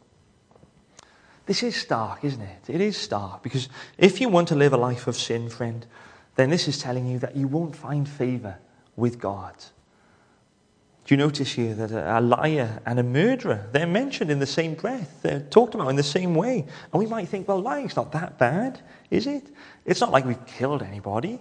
This 1.48 1.64
is 1.64 1.76
stark, 1.78 2.24
isn't 2.26 2.42
it? 2.42 2.70
It 2.70 2.82
is 2.82 2.98
stark 2.98 3.42
because 3.42 3.70
if 3.98 4.22
you 4.22 4.30
want 4.30 4.50
to 4.50 4.56
live 4.56 4.74
a 4.74 4.78
life 4.78 5.08
of 5.08 5.16
sin, 5.16 5.50
friend, 5.50 5.86
then 6.36 6.50
this 6.50 6.68
is 6.68 6.78
telling 6.78 7.08
you 7.08 7.20
that 7.20 7.36
you 7.36 7.48
won't 7.48 7.76
find 7.76 8.08
favor 8.08 8.58
with 8.98 9.18
God. 9.18 9.56
Do 11.06 11.14
you 11.14 11.18
notice 11.18 11.54
here 11.54 11.74
that 11.74 11.92
a 11.92 12.20
liar 12.20 12.82
and 12.86 13.00
a 13.00 13.04
murderer, 13.04 13.66
they're 13.72 13.88
mentioned 13.88 14.30
in 14.30 14.40
the 14.40 14.46
same 14.46 14.74
breath. 14.74 15.22
They're 15.22 15.40
talked 15.40 15.74
about 15.74 15.88
in 15.88 15.96
the 15.96 16.04
same 16.04 16.36
way. 16.36 16.66
And 16.92 17.00
we 17.00 17.06
might 17.06 17.30
think, 17.30 17.48
well, 17.48 17.62
lying's 17.62 17.96
not 17.96 18.12
that 18.12 18.38
bad, 18.38 18.82
is 19.10 19.26
it? 19.26 19.50
It's 19.86 20.02
not 20.02 20.12
like 20.12 20.26
we've 20.26 20.46
killed 20.46 20.84
anybody. 20.84 21.40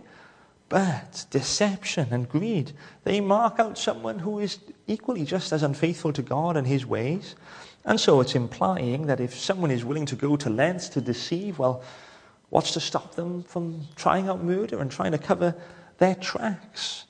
But 0.69 1.27
deception 1.31 2.09
and 2.13 2.29
greed, 2.29 2.73
they 3.03 3.21
mark 3.21 3.59
out 3.59 3.77
someone 3.77 4.21
who 4.21 4.39
is 4.39 4.61
equally 4.87 5.25
just 5.25 5.53
as 5.53 5.65
unfaithful 5.65 6.13
to 6.13 6.23
God 6.23 6.57
and 6.57 6.67
his 6.67 6.87
ways. 6.87 7.35
And 7.87 8.01
so 8.01 8.21
it's 8.21 8.35
implying 8.35 9.07
that 9.07 9.21
if 9.21 9.39
someone 9.39 9.71
is 9.71 9.85
willing 9.85 10.07
to 10.07 10.17
go 10.17 10.35
to 10.37 10.51
lengths 10.51 10.89
to 10.91 11.01
deceive, 11.01 11.61
well, 11.61 11.85
what's 12.51 12.73
to 12.73 12.81
stop 12.81 13.15
them 13.15 13.45
from 13.45 13.83
trying 13.95 14.29
out 14.29 14.43
murder 14.43 14.81
and 14.81 14.91
trying 14.91 15.13
to 15.13 15.19
cover 15.19 15.55
their 15.99 16.17
tracks? 16.17 17.05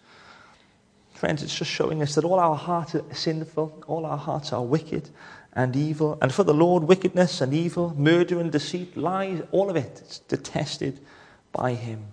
Friends, 1.14 1.42
it's 1.42 1.56
just 1.56 1.70
showing 1.70 2.02
us 2.02 2.14
that 2.14 2.24
all 2.24 2.38
our 2.38 2.54
hearts 2.54 2.94
are 2.94 3.02
sinful, 3.14 3.84
all 3.86 4.04
our 4.04 4.18
hearts 4.18 4.52
are 4.52 4.62
wicked 4.62 5.08
and 5.54 5.74
evil. 5.74 6.18
And 6.20 6.32
for 6.32 6.44
the 6.44 6.52
Lord, 6.52 6.84
wickedness 6.84 7.40
and 7.40 7.54
evil, 7.54 7.94
murder 7.96 8.38
and 8.38 8.52
deceit, 8.52 8.98
lies, 8.98 9.40
all 9.52 9.70
of 9.70 9.76
it 9.76 10.02
is 10.06 10.18
detested 10.28 11.00
by 11.52 11.72
him. 11.72 12.04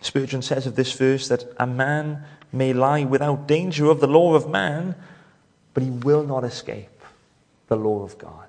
Spurgeon 0.00 0.40
says 0.40 0.66
of 0.66 0.74
this 0.74 0.92
verse 0.92 1.28
that 1.28 1.44
a 1.58 1.66
man 1.66 2.24
may 2.50 2.72
lie 2.72 3.04
without 3.04 3.46
danger 3.46 3.90
of 3.90 4.00
the 4.00 4.06
law 4.06 4.34
of 4.34 4.48
man, 4.48 4.94
but 5.74 5.82
he 5.82 5.90
will 5.90 6.24
not 6.24 6.44
escape 6.44 6.88
the 7.72 7.76
law 7.76 8.02
of 8.02 8.18
God. 8.18 8.48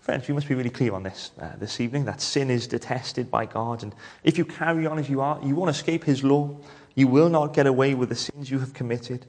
Friends, 0.00 0.26
we 0.26 0.32
must 0.32 0.48
be 0.48 0.54
really 0.54 0.70
clear 0.70 0.94
on 0.94 1.02
this 1.02 1.32
uh, 1.38 1.52
this 1.58 1.80
evening 1.80 2.06
that 2.06 2.22
sin 2.22 2.48
is 2.48 2.66
detested 2.66 3.30
by 3.30 3.44
God. 3.44 3.82
And 3.82 3.94
if 4.22 4.38
you 4.38 4.46
carry 4.46 4.86
on 4.86 4.98
as 4.98 5.10
you 5.10 5.20
are, 5.20 5.38
you 5.42 5.54
won't 5.54 5.68
escape 5.68 6.04
His 6.04 6.24
law. 6.24 6.56
You 6.94 7.08
will 7.08 7.28
not 7.28 7.52
get 7.52 7.66
away 7.66 7.92
with 7.94 8.08
the 8.08 8.14
sins 8.14 8.50
you 8.50 8.58
have 8.60 8.72
committed. 8.72 9.26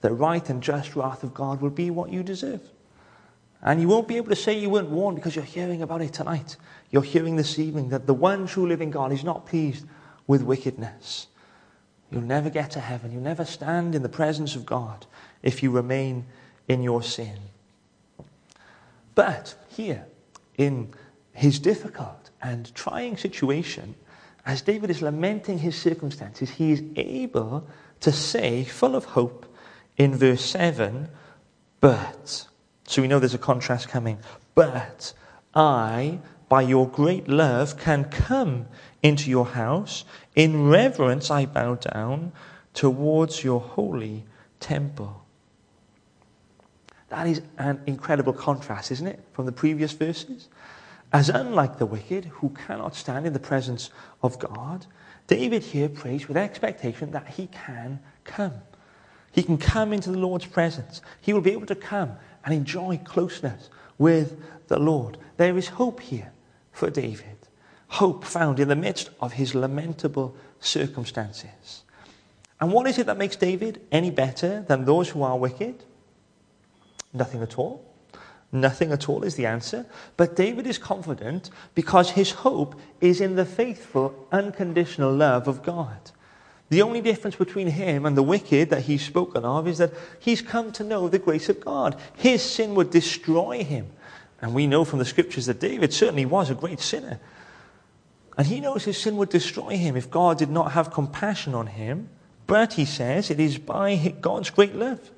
The 0.00 0.14
right 0.14 0.48
and 0.48 0.62
just 0.62 0.96
wrath 0.96 1.22
of 1.24 1.34
God 1.34 1.60
will 1.60 1.68
be 1.68 1.90
what 1.90 2.10
you 2.10 2.22
deserve. 2.22 2.62
And 3.60 3.78
you 3.78 3.88
won't 3.88 4.08
be 4.08 4.16
able 4.16 4.30
to 4.30 4.36
say 4.36 4.58
you 4.58 4.70
weren't 4.70 4.88
warned 4.88 5.16
because 5.16 5.36
you're 5.36 5.44
hearing 5.44 5.82
about 5.82 6.00
it 6.00 6.14
tonight. 6.14 6.56
You're 6.90 7.02
hearing 7.02 7.36
this 7.36 7.58
evening 7.58 7.90
that 7.90 8.06
the 8.06 8.14
one 8.14 8.46
true 8.46 8.66
living 8.66 8.90
God 8.90 9.12
is 9.12 9.24
not 9.24 9.44
pleased 9.44 9.84
with 10.26 10.40
wickedness. 10.42 11.26
You'll 12.10 12.22
never 12.22 12.48
get 12.48 12.70
to 12.70 12.80
heaven. 12.80 13.12
You'll 13.12 13.20
never 13.20 13.44
stand 13.44 13.94
in 13.94 14.02
the 14.02 14.08
presence 14.08 14.56
of 14.56 14.64
God 14.64 15.04
if 15.42 15.62
you 15.62 15.70
remain 15.70 16.26
in 16.68 16.82
your 16.82 17.02
sin. 17.02 17.38
But 19.14 19.54
here, 19.68 20.06
in 20.56 20.92
his 21.32 21.58
difficult 21.58 22.30
and 22.42 22.74
trying 22.74 23.16
situation, 23.16 23.94
as 24.46 24.62
David 24.62 24.90
is 24.90 25.02
lamenting 25.02 25.58
his 25.58 25.76
circumstances, 25.76 26.50
he 26.50 26.72
is 26.72 26.82
able 26.96 27.66
to 28.00 28.12
say, 28.12 28.64
full 28.64 28.96
of 28.96 29.04
hope, 29.04 29.46
in 29.96 30.14
verse 30.14 30.44
7, 30.44 31.08
but. 31.80 32.46
So 32.86 33.02
we 33.02 33.08
know 33.08 33.18
there's 33.18 33.34
a 33.34 33.38
contrast 33.38 33.88
coming. 33.88 34.18
But 34.54 35.12
I, 35.54 36.20
by 36.48 36.62
your 36.62 36.88
great 36.88 37.28
love, 37.28 37.78
can 37.78 38.04
come 38.04 38.66
into 39.02 39.30
your 39.30 39.46
house. 39.46 40.04
In 40.34 40.68
reverence 40.68 41.30
I 41.30 41.46
bow 41.46 41.74
down 41.74 42.32
towards 42.72 43.44
your 43.44 43.60
holy 43.60 44.24
temple. 44.58 45.24
That 47.10 47.26
is 47.26 47.42
an 47.58 47.80
incredible 47.86 48.32
contrast, 48.32 48.90
isn't 48.92 49.06
it, 49.06 49.20
from 49.32 49.46
the 49.46 49.52
previous 49.52 49.92
verses? 49.92 50.48
As 51.12 51.28
unlike 51.28 51.78
the 51.78 51.86
wicked, 51.86 52.24
who 52.26 52.50
cannot 52.50 52.94
stand 52.94 53.26
in 53.26 53.32
the 53.32 53.40
presence 53.40 53.90
of 54.22 54.38
God, 54.38 54.86
David 55.26 55.62
here 55.62 55.88
prays 55.88 56.28
with 56.28 56.36
expectation 56.36 57.10
that 57.10 57.26
he 57.28 57.48
can 57.48 58.00
come. 58.24 58.54
He 59.32 59.42
can 59.42 59.58
come 59.58 59.92
into 59.92 60.10
the 60.10 60.18
Lord's 60.18 60.46
presence. 60.46 61.02
He 61.20 61.32
will 61.32 61.40
be 61.40 61.52
able 61.52 61.66
to 61.66 61.74
come 61.74 62.12
and 62.44 62.54
enjoy 62.54 63.00
closeness 63.04 63.70
with 63.98 64.40
the 64.68 64.78
Lord. 64.78 65.18
There 65.36 65.56
is 65.58 65.68
hope 65.68 66.00
here 66.00 66.32
for 66.72 66.90
David. 66.90 67.36
Hope 67.88 68.24
found 68.24 68.60
in 68.60 68.68
the 68.68 68.76
midst 68.76 69.10
of 69.20 69.32
his 69.32 69.54
lamentable 69.54 70.36
circumstances. 70.60 71.82
And 72.60 72.72
what 72.72 72.86
is 72.86 72.98
it 72.98 73.06
that 73.06 73.18
makes 73.18 73.36
David 73.36 73.80
any 73.90 74.10
better 74.10 74.62
than 74.62 74.84
those 74.84 75.08
who 75.08 75.22
are 75.22 75.36
wicked? 75.36 75.82
Nothing 77.12 77.42
at 77.42 77.58
all. 77.58 77.84
Nothing 78.52 78.90
at 78.92 79.08
all 79.08 79.22
is 79.22 79.36
the 79.36 79.46
answer. 79.46 79.86
But 80.16 80.34
David 80.34 80.66
is 80.66 80.78
confident 80.78 81.50
because 81.74 82.10
his 82.10 82.30
hope 82.30 82.80
is 83.00 83.20
in 83.20 83.36
the 83.36 83.44
faithful, 83.44 84.26
unconditional 84.32 85.14
love 85.14 85.46
of 85.46 85.62
God. 85.62 86.10
The 86.68 86.82
only 86.82 87.00
difference 87.00 87.36
between 87.36 87.68
him 87.68 88.06
and 88.06 88.16
the 88.16 88.22
wicked 88.22 88.70
that 88.70 88.82
he's 88.82 89.04
spoken 89.04 89.44
of 89.44 89.66
is 89.66 89.78
that 89.78 89.92
he's 90.20 90.40
come 90.40 90.72
to 90.72 90.84
know 90.84 91.08
the 91.08 91.18
grace 91.18 91.48
of 91.48 91.64
God. 91.64 91.96
His 92.16 92.42
sin 92.42 92.74
would 92.76 92.90
destroy 92.90 93.64
him. 93.64 93.90
And 94.40 94.54
we 94.54 94.66
know 94.66 94.84
from 94.84 95.00
the 95.00 95.04
scriptures 95.04 95.46
that 95.46 95.60
David 95.60 95.92
certainly 95.92 96.26
was 96.26 96.48
a 96.48 96.54
great 96.54 96.80
sinner. 96.80 97.20
And 98.38 98.46
he 98.46 98.60
knows 98.60 98.84
his 98.84 98.98
sin 98.98 99.16
would 99.16 99.28
destroy 99.28 99.76
him 99.76 99.96
if 99.96 100.10
God 100.10 100.38
did 100.38 100.50
not 100.50 100.72
have 100.72 100.92
compassion 100.92 101.54
on 101.54 101.66
him. 101.66 102.08
But 102.46 102.74
he 102.74 102.84
says 102.84 103.30
it 103.30 103.38
is 103.38 103.58
by 103.58 104.14
God's 104.20 104.50
great 104.50 104.74
love 104.74 105.10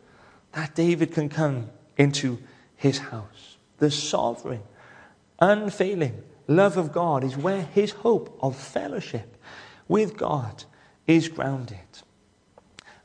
that 0.52 0.74
David 0.74 1.12
can 1.12 1.28
come 1.28 1.70
into 1.96 2.38
his 2.76 2.98
house. 2.98 3.56
The 3.78 3.90
sovereign, 3.90 4.62
unfailing 5.40 6.22
love 6.46 6.76
of 6.76 6.92
God 6.92 7.24
is 7.24 7.36
where 7.36 7.62
his 7.62 7.92
hope 7.92 8.38
of 8.40 8.56
fellowship 8.56 9.36
with 9.88 10.16
God 10.16 10.64
is 11.06 11.28
grounded. 11.28 11.78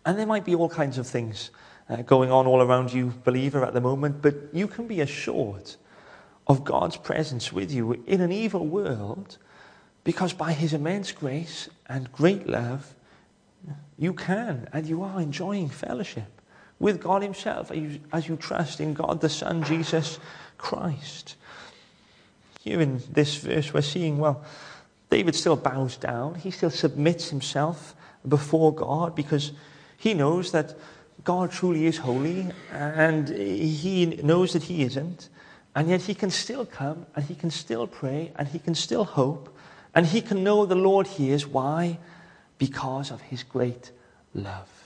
And 0.05 0.17
there 0.17 0.25
might 0.25 0.45
be 0.45 0.55
all 0.55 0.69
kinds 0.69 0.97
of 0.97 1.07
things 1.07 1.51
uh, 1.89 1.97
going 1.97 2.31
on 2.31 2.47
all 2.47 2.61
around 2.61 2.93
you, 2.93 3.13
believer, 3.23 3.63
at 3.65 3.73
the 3.73 3.81
moment, 3.81 4.21
but 4.21 4.35
you 4.53 4.67
can 4.67 4.87
be 4.87 5.01
assured 5.01 5.75
of 6.47 6.63
God's 6.63 6.97
presence 6.97 7.51
with 7.51 7.71
you 7.71 8.03
in 8.07 8.21
an 8.21 8.31
evil 8.31 8.65
world 8.65 9.37
because 10.03 10.31
by 10.31 10.53
his 10.53 10.73
immense 10.73 11.11
grace 11.11 11.67
and 11.87 12.11
great 12.13 12.47
love, 12.47 12.95
you 13.97 14.13
can 14.13 14.69
and 14.71 14.87
you 14.87 15.03
are 15.03 15.19
enjoying 15.19 15.69
fellowship 15.69 16.36
with 16.79 17.01
God 17.01 17.23
Himself 17.23 17.71
as 18.11 18.27
you, 18.27 18.35
trust 18.37 18.79
in 18.79 18.93
God 18.93 19.21
the 19.21 19.29
Son, 19.29 19.63
Jesus 19.63 20.19
Christ. 20.57 21.35
Here 22.61 22.81
in 22.81 23.01
this 23.11 23.35
verse, 23.35 23.73
we're 23.73 23.81
seeing, 23.81 24.17
well, 24.17 24.43
David 25.09 25.35
still 25.35 25.55
bows 25.55 25.97
down, 25.97 26.35
he 26.35 26.51
still 26.51 26.69
submits 26.69 27.29
himself 27.29 27.95
before 28.27 28.73
God 28.73 29.15
because 29.15 29.53
he 29.97 30.13
knows 30.13 30.51
that 30.51 30.75
God 31.23 31.51
truly 31.51 31.85
is 31.85 31.97
holy 31.97 32.47
and 32.71 33.29
he 33.29 34.05
knows 34.23 34.53
that 34.53 34.63
he 34.63 34.83
isn't. 34.83 35.29
And 35.75 35.89
yet 35.89 36.01
he 36.01 36.15
can 36.15 36.29
still 36.29 36.65
come 36.65 37.05
and 37.15 37.23
he 37.23 37.35
can 37.35 37.51
still 37.51 37.87
pray 37.87 38.31
and 38.35 38.47
he 38.47 38.59
can 38.59 38.75
still 38.75 39.05
hope 39.05 39.55
and 39.93 40.05
he 40.05 40.21
can 40.21 40.43
know 40.43 40.65
the 40.65 40.75
Lord 40.75 41.07
hears. 41.07 41.47
Why? 41.47 41.99
Because 42.57 43.11
of 43.11 43.21
his 43.21 43.43
great 43.43 43.91
love. 44.33 44.76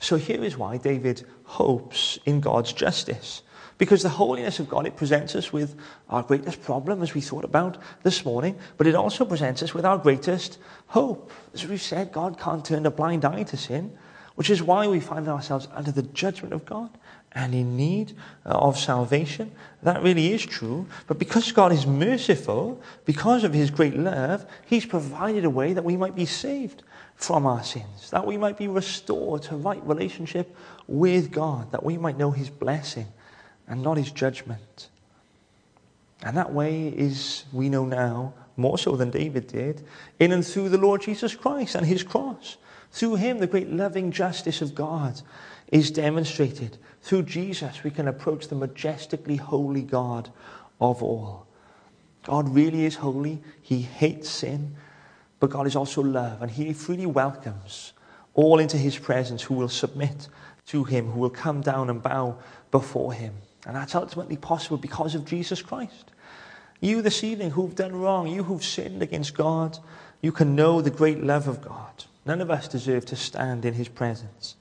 So 0.00 0.16
here 0.16 0.42
is 0.42 0.56
why 0.56 0.78
David 0.78 1.24
hopes 1.44 2.18
in 2.24 2.40
God's 2.40 2.72
justice. 2.72 3.42
Because 3.76 4.02
the 4.02 4.08
holiness 4.08 4.58
of 4.58 4.68
God, 4.68 4.86
it 4.86 4.96
presents 4.96 5.34
us 5.34 5.52
with 5.52 5.74
our 6.08 6.22
greatest 6.22 6.62
problem, 6.62 7.02
as 7.02 7.14
we 7.14 7.20
thought 7.20 7.44
about 7.44 7.78
this 8.02 8.24
morning, 8.24 8.58
but 8.76 8.86
it 8.86 8.94
also 8.94 9.24
presents 9.24 9.62
us 9.62 9.72
with 9.72 9.84
our 9.84 9.98
greatest 9.98 10.58
hope. 10.88 11.30
As 11.54 11.66
we've 11.66 11.80
said, 11.80 12.12
God 12.12 12.38
can't 12.38 12.64
turn 12.64 12.84
a 12.84 12.90
blind 12.90 13.24
eye 13.24 13.42
to 13.44 13.56
sin, 13.56 13.96
which 14.34 14.50
is 14.50 14.62
why 14.62 14.86
we 14.86 15.00
find 15.00 15.28
ourselves 15.28 15.68
under 15.72 15.92
the 15.92 16.02
judgment 16.02 16.52
of 16.52 16.66
God 16.66 16.90
and 17.32 17.54
in 17.54 17.76
need 17.76 18.14
of 18.44 18.78
salvation. 18.78 19.52
That 19.82 20.02
really 20.02 20.32
is 20.32 20.44
true. 20.44 20.86
But 21.06 21.18
because 21.18 21.52
God 21.52 21.72
is 21.72 21.86
merciful, 21.86 22.80
because 23.04 23.44
of 23.44 23.54
his 23.54 23.70
great 23.70 23.96
love, 23.96 24.46
he's 24.66 24.86
provided 24.86 25.44
a 25.44 25.50
way 25.50 25.72
that 25.72 25.84
we 25.84 25.96
might 25.96 26.14
be 26.14 26.26
saved 26.26 26.82
from 27.20 27.44
our 27.44 27.62
sins, 27.62 28.10
that 28.10 28.26
we 28.26 28.38
might 28.38 28.56
be 28.56 28.66
restored 28.66 29.42
to 29.42 29.54
right 29.54 29.86
relationship 29.86 30.56
with 30.88 31.30
God, 31.30 31.70
that 31.70 31.84
we 31.84 31.98
might 31.98 32.16
know 32.16 32.30
his 32.30 32.48
blessing 32.48 33.06
and 33.68 33.82
not 33.82 33.98
his 33.98 34.10
judgment. 34.10 34.88
And 36.22 36.36
that 36.36 36.52
way 36.52 36.88
is, 36.88 37.44
we 37.52 37.68
know 37.68 37.84
now, 37.84 38.32
more 38.56 38.78
so 38.78 38.96
than 38.96 39.10
David 39.10 39.48
did, 39.48 39.82
in 40.18 40.32
and 40.32 40.44
through 40.44 40.70
the 40.70 40.78
Lord 40.78 41.02
Jesus 41.02 41.34
Christ 41.34 41.74
and 41.74 41.86
his 41.86 42.02
cross. 42.02 42.56
Through 42.90 43.16
him, 43.16 43.38
the 43.38 43.46
great 43.46 43.70
loving 43.70 44.10
justice 44.10 44.62
of 44.62 44.74
God 44.74 45.20
is 45.70 45.90
demonstrated. 45.90 46.78
Through 47.02 47.24
Jesus, 47.24 47.84
we 47.84 47.90
can 47.90 48.08
approach 48.08 48.48
the 48.48 48.56
majestically 48.56 49.36
holy 49.36 49.82
God 49.82 50.30
of 50.80 51.02
all. 51.02 51.46
God 52.24 52.48
really 52.54 52.86
is 52.86 52.96
holy. 52.96 53.42
He 53.60 53.82
hates 53.82 54.28
sin, 54.30 54.74
but 55.40 55.50
God 55.50 55.66
is 55.66 55.74
also 55.74 56.02
love, 56.02 56.42
and 56.42 56.50
He 56.50 56.72
freely 56.72 57.06
welcomes 57.06 57.92
all 58.34 58.58
into 58.58 58.76
His 58.76 58.96
presence 58.96 59.42
who 59.42 59.54
will 59.54 59.68
submit 59.68 60.28
to 60.66 60.84
Him, 60.84 61.10
who 61.10 61.18
will 61.18 61.30
come 61.30 61.60
down 61.60 61.90
and 61.90 62.02
bow 62.02 62.38
before 62.70 63.12
Him. 63.12 63.34
And 63.66 63.74
that's 63.74 63.94
ultimately 63.94 64.36
possible 64.36 64.76
because 64.76 65.14
of 65.14 65.24
Jesus 65.24 65.60
Christ. 65.60 66.12
You 66.80 67.02
this 67.02 67.24
evening 67.24 67.50
who've 67.50 67.74
done 67.74 67.96
wrong, 67.96 68.28
you 68.28 68.44
who've 68.44 68.64
sinned 68.64 69.02
against 69.02 69.34
God, 69.34 69.78
you 70.22 70.30
can 70.30 70.54
know 70.54 70.80
the 70.80 70.90
great 70.90 71.22
love 71.22 71.48
of 71.48 71.60
God. 71.60 72.04
None 72.24 72.40
of 72.40 72.50
us 72.50 72.68
deserve 72.68 73.04
to 73.06 73.16
stand 73.16 73.64
in 73.64 73.74
His 73.74 73.88
presence. 73.88 74.54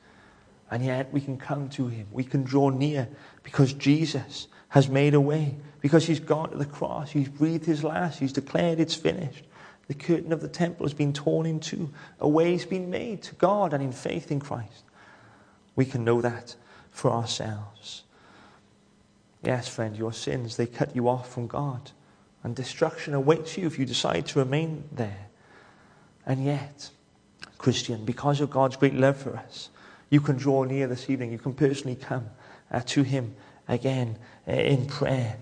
And 0.72 0.86
yet 0.86 1.12
we 1.12 1.22
can 1.22 1.38
come 1.38 1.70
to 1.70 1.88
him. 1.88 2.08
We 2.12 2.24
can 2.24 2.44
draw 2.44 2.70
near 2.70 3.08
because 3.44 3.74
Jesus 3.74 4.48
has 4.70 4.88
made 4.88 5.14
a 5.14 5.22
way. 5.22 5.56
Because 5.82 6.06
he's 6.06 6.20
gone 6.20 6.50
to 6.52 6.58
the 6.58 6.66
cross. 6.66 7.10
He's 7.12 7.30
breathed 7.30 7.66
his 7.66 7.84
last. 7.84 8.20
He's 8.20 8.34
declared 8.34 8.80
it's 8.80 8.96
finished. 8.96 9.46
The 9.90 9.96
curtain 9.96 10.32
of 10.32 10.40
the 10.40 10.48
temple 10.48 10.86
has 10.86 10.94
been 10.94 11.14
torn 11.14 11.48
in 11.48 11.60
two. 11.60 11.90
A 12.20 12.30
way 12.30 12.52
has 12.52 12.64
been 12.64 12.92
made 12.92 13.24
to 13.24 13.36
God 13.36 13.74
and 13.74 13.84
in 13.84 13.92
faith 13.92 14.32
in 14.32 14.40
Christ. 14.40 14.84
We 15.76 15.84
can 15.84 16.06
know 16.06 16.22
that 16.22 16.56
for 16.92 17.10
ourselves. 17.10 18.04
Yes, 19.44 19.68
friend, 19.68 19.98
your 19.98 20.14
sins, 20.14 20.58
they 20.58 20.68
cut 20.68 20.96
you 20.96 21.10
off 21.10 21.34
from 21.34 21.48
God. 21.48 21.90
And 22.44 22.56
destruction 22.56 23.16
awaits 23.16 23.58
you 23.58 23.66
if 23.66 23.80
you 23.80 23.86
decide 23.86 24.28
to 24.28 24.40
remain 24.40 24.84
there. 24.92 25.26
And 26.24 26.46
yet, 26.46 26.92
Christian, 27.58 28.06
because 28.06 28.42
of 28.42 28.52
God's 28.52 28.76
great 28.76 28.94
love 28.94 29.18
for 29.18 29.36
us, 29.36 29.70
you 30.12 30.22
can 30.22 30.38
draw 30.38 30.66
near 30.66 30.86
this 30.86 31.10
evening. 31.10 31.32
You 31.32 31.40
can 31.40 31.54
personally 31.54 31.96
come 31.96 32.30
uh, 32.72 32.82
to 32.88 33.02
Him 33.02 33.34
again 33.68 34.20
uh, 34.48 34.52
in 34.52 34.86
prayer. 34.86 35.38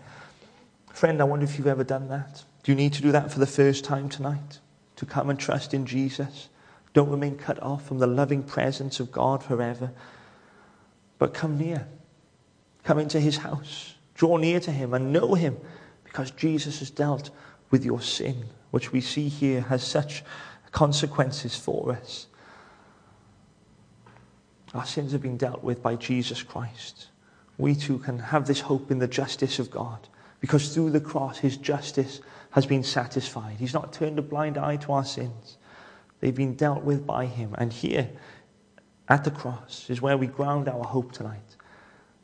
Friend, 0.94 1.20
I 1.20 1.26
wonder 1.26 1.44
if 1.44 1.58
you've 1.58 1.68
ever 1.68 1.84
done 1.84 2.08
that. 2.08 2.44
Do 2.68 2.74
you 2.74 2.76
need 2.76 2.92
to 2.94 3.02
do 3.02 3.14
that 3.14 3.32
for 3.32 3.40
the 3.40 3.48
first 3.48 3.86
time 3.86 4.10
tonight? 4.10 4.60
To 4.98 5.06
come 5.06 5.30
and 5.30 5.40
trust 5.40 5.74
in 5.74 5.86
Jesus? 5.86 6.50
Don't 6.92 7.10
remain 7.10 7.38
cut 7.38 7.64
off 7.64 7.88
from 7.88 8.00
the 8.00 8.08
loving 8.08 8.44
presence 8.44 9.00
of 9.00 9.10
God 9.10 9.42
forever, 9.42 9.94
but 11.18 11.34
come 11.34 11.58
near. 11.58 11.88
Come 12.84 13.00
into 13.00 13.22
His 13.22 13.38
house. 13.38 13.96
Draw 14.16 14.36
near 14.36 14.60
to 14.60 14.70
Him 14.70 14.94
and 14.94 15.14
know 15.14 15.34
Him 15.34 15.56
because 16.04 16.32
Jesus 16.32 16.80
has 16.80 16.90
dealt 16.90 17.30
with 17.72 17.86
your 17.86 18.02
sin, 18.02 18.44
which 18.72 18.92
we 18.92 19.00
see 19.00 19.30
here 19.30 19.62
has 19.62 19.82
such 19.82 20.26
consequences 20.72 21.56
for 21.56 21.94
us. 21.94 22.28
Our 24.74 24.86
sins 24.86 25.14
have 25.14 25.22
been 25.22 25.38
dealt 25.38 25.64
with 25.64 25.82
by 25.82 25.96
Jesus 25.96 26.44
Christ. 26.44 27.08
We 27.58 27.76
too 27.76 28.00
can 28.00 28.20
have 28.20 28.46
this 28.46 28.60
hope 28.60 28.92
in 28.92 29.00
the 29.00 29.08
justice 29.08 29.58
of 29.58 29.72
God 29.72 30.10
because 30.42 30.74
through 30.74 30.92
the 30.92 31.00
cross, 31.00 31.38
his 31.38 31.56
justice 31.56 32.20
has 32.52 32.66
been 32.66 32.84
satisfied. 32.84 33.58
He's 33.60 33.74
not 33.74 33.94
turned 33.94 34.20
a 34.20 34.22
blind 34.22 34.58
eye 34.58 34.78
to 34.78 34.94
our 34.94 35.06
sins, 35.06 35.58
they've 36.20 36.36
been 36.36 36.56
dealt 36.56 36.84
with 36.84 37.06
by 37.06 37.26
him. 37.26 37.56
And 37.58 37.72
here 37.72 38.10
at 39.10 39.24
the 39.24 39.32
cross 39.32 39.90
is 39.90 40.02
where 40.02 40.18
we 40.18 40.28
ground 40.28 40.68
our 40.68 40.84
hope 40.84 41.12
tonight, 41.12 41.56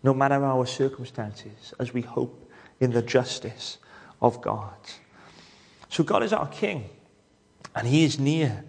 no 0.01 0.13
matter 0.13 0.43
our 0.43 0.65
circumstances, 0.65 1.73
as 1.79 1.93
we 1.93 2.01
hope 2.01 2.51
in 2.79 2.91
the 2.91 3.01
justice 3.01 3.77
of 4.21 4.41
God. 4.41 4.75
So, 5.89 6.03
God 6.03 6.23
is 6.23 6.33
our 6.33 6.47
King, 6.47 6.89
and 7.75 7.87
he 7.87 8.03
is 8.03 8.19
near 8.19 8.63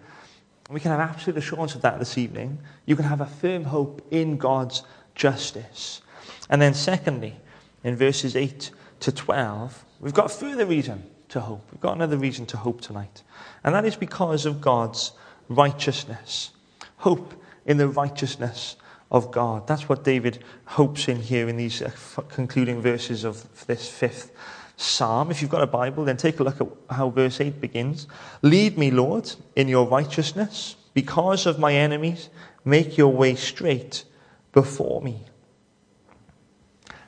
we 0.70 0.80
can 0.80 0.90
have 0.90 1.00
absolute 1.00 1.36
assurance 1.36 1.74
of 1.74 1.82
that 1.82 1.98
this 1.98 2.16
evening. 2.16 2.58
You 2.86 2.96
can 2.96 3.04
have 3.04 3.20
a 3.20 3.26
firm 3.26 3.64
hope 3.64 4.06
in 4.10 4.38
God's 4.38 4.82
justice. 5.14 6.00
And 6.48 6.60
then, 6.60 6.74
secondly, 6.74 7.36
in 7.82 7.96
verses 7.96 8.34
8 8.34 8.70
to 9.00 9.12
12, 9.12 9.84
we've 10.00 10.14
got 10.14 10.30
further 10.30 10.64
reason 10.64 11.04
to 11.34 11.40
hope. 11.40 11.66
We've 11.70 11.80
got 11.80 11.96
another 11.96 12.16
reason 12.16 12.46
to 12.46 12.56
hope 12.56 12.80
tonight. 12.80 13.22
And 13.62 13.74
that 13.74 13.84
is 13.84 13.96
because 13.96 14.46
of 14.46 14.60
God's 14.60 15.12
righteousness. 15.48 16.50
Hope 16.98 17.34
in 17.66 17.76
the 17.76 17.88
righteousness 17.88 18.76
of 19.10 19.30
God. 19.30 19.66
That's 19.66 19.88
what 19.88 20.04
David 20.04 20.42
hopes 20.64 21.08
in 21.08 21.20
here 21.20 21.48
in 21.48 21.56
these 21.56 21.82
uh, 21.82 21.90
concluding 22.28 22.80
verses 22.80 23.24
of 23.24 23.66
this 23.66 23.88
fifth 23.88 24.32
psalm. 24.76 25.30
If 25.30 25.42
you've 25.42 25.50
got 25.50 25.62
a 25.62 25.66
Bible, 25.66 26.04
then 26.04 26.16
take 26.16 26.40
a 26.40 26.44
look 26.44 26.60
at 26.60 26.68
how 26.90 27.10
verse 27.10 27.40
8 27.40 27.60
begins. 27.60 28.06
Lead 28.42 28.78
me, 28.78 28.90
Lord, 28.90 29.32
in 29.54 29.68
your 29.68 29.86
righteousness 29.86 30.76
Because 30.94 31.44
of 31.44 31.58
my 31.58 31.74
enemies, 31.74 32.30
make 32.64 32.96
your 32.96 33.12
way 33.12 33.34
straight 33.34 34.04
before 34.52 35.02
me. 35.02 35.24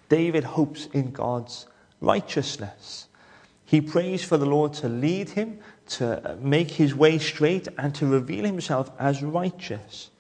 David 0.09 0.43
hopes 0.43 0.87
in 0.93 1.12
God's 1.12 1.67
righteousness. 2.01 3.06
He 3.67 3.81
prays 3.81 4.23
for 4.23 4.37
the 4.37 4.47
Lord 4.47 4.73
to 4.75 4.89
lead 4.89 5.31
him, 5.31 5.59
to 5.89 6.39
make 6.41 6.71
his 6.71 6.95
way 6.95 7.19
straight, 7.19 7.67
and 7.77 7.93
to 7.97 8.07
reveal 8.07 8.45
himself 8.45 8.91
as 8.97 9.25
righteous. 9.25 10.11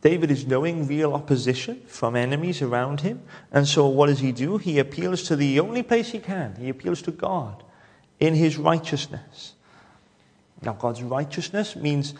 David 0.00 0.30
is 0.30 0.46
knowing 0.46 0.86
real 0.86 1.12
opposition 1.12 1.82
from 1.86 2.16
enemies 2.16 2.62
around 2.62 3.02
him. 3.02 3.20
And 3.52 3.68
so, 3.68 3.86
what 3.86 4.06
does 4.06 4.20
he 4.20 4.32
do? 4.32 4.56
He 4.56 4.78
appeals 4.78 5.24
to 5.24 5.36
the 5.36 5.60
only 5.60 5.82
place 5.82 6.10
he 6.10 6.20
can. 6.20 6.54
He 6.56 6.70
appeals 6.70 7.02
to 7.02 7.10
God 7.10 7.62
in 8.18 8.34
his 8.34 8.56
righteousness. 8.56 9.52
Now, 10.62 10.72
God's 10.72 11.02
righteousness 11.02 11.76
means 11.76 12.14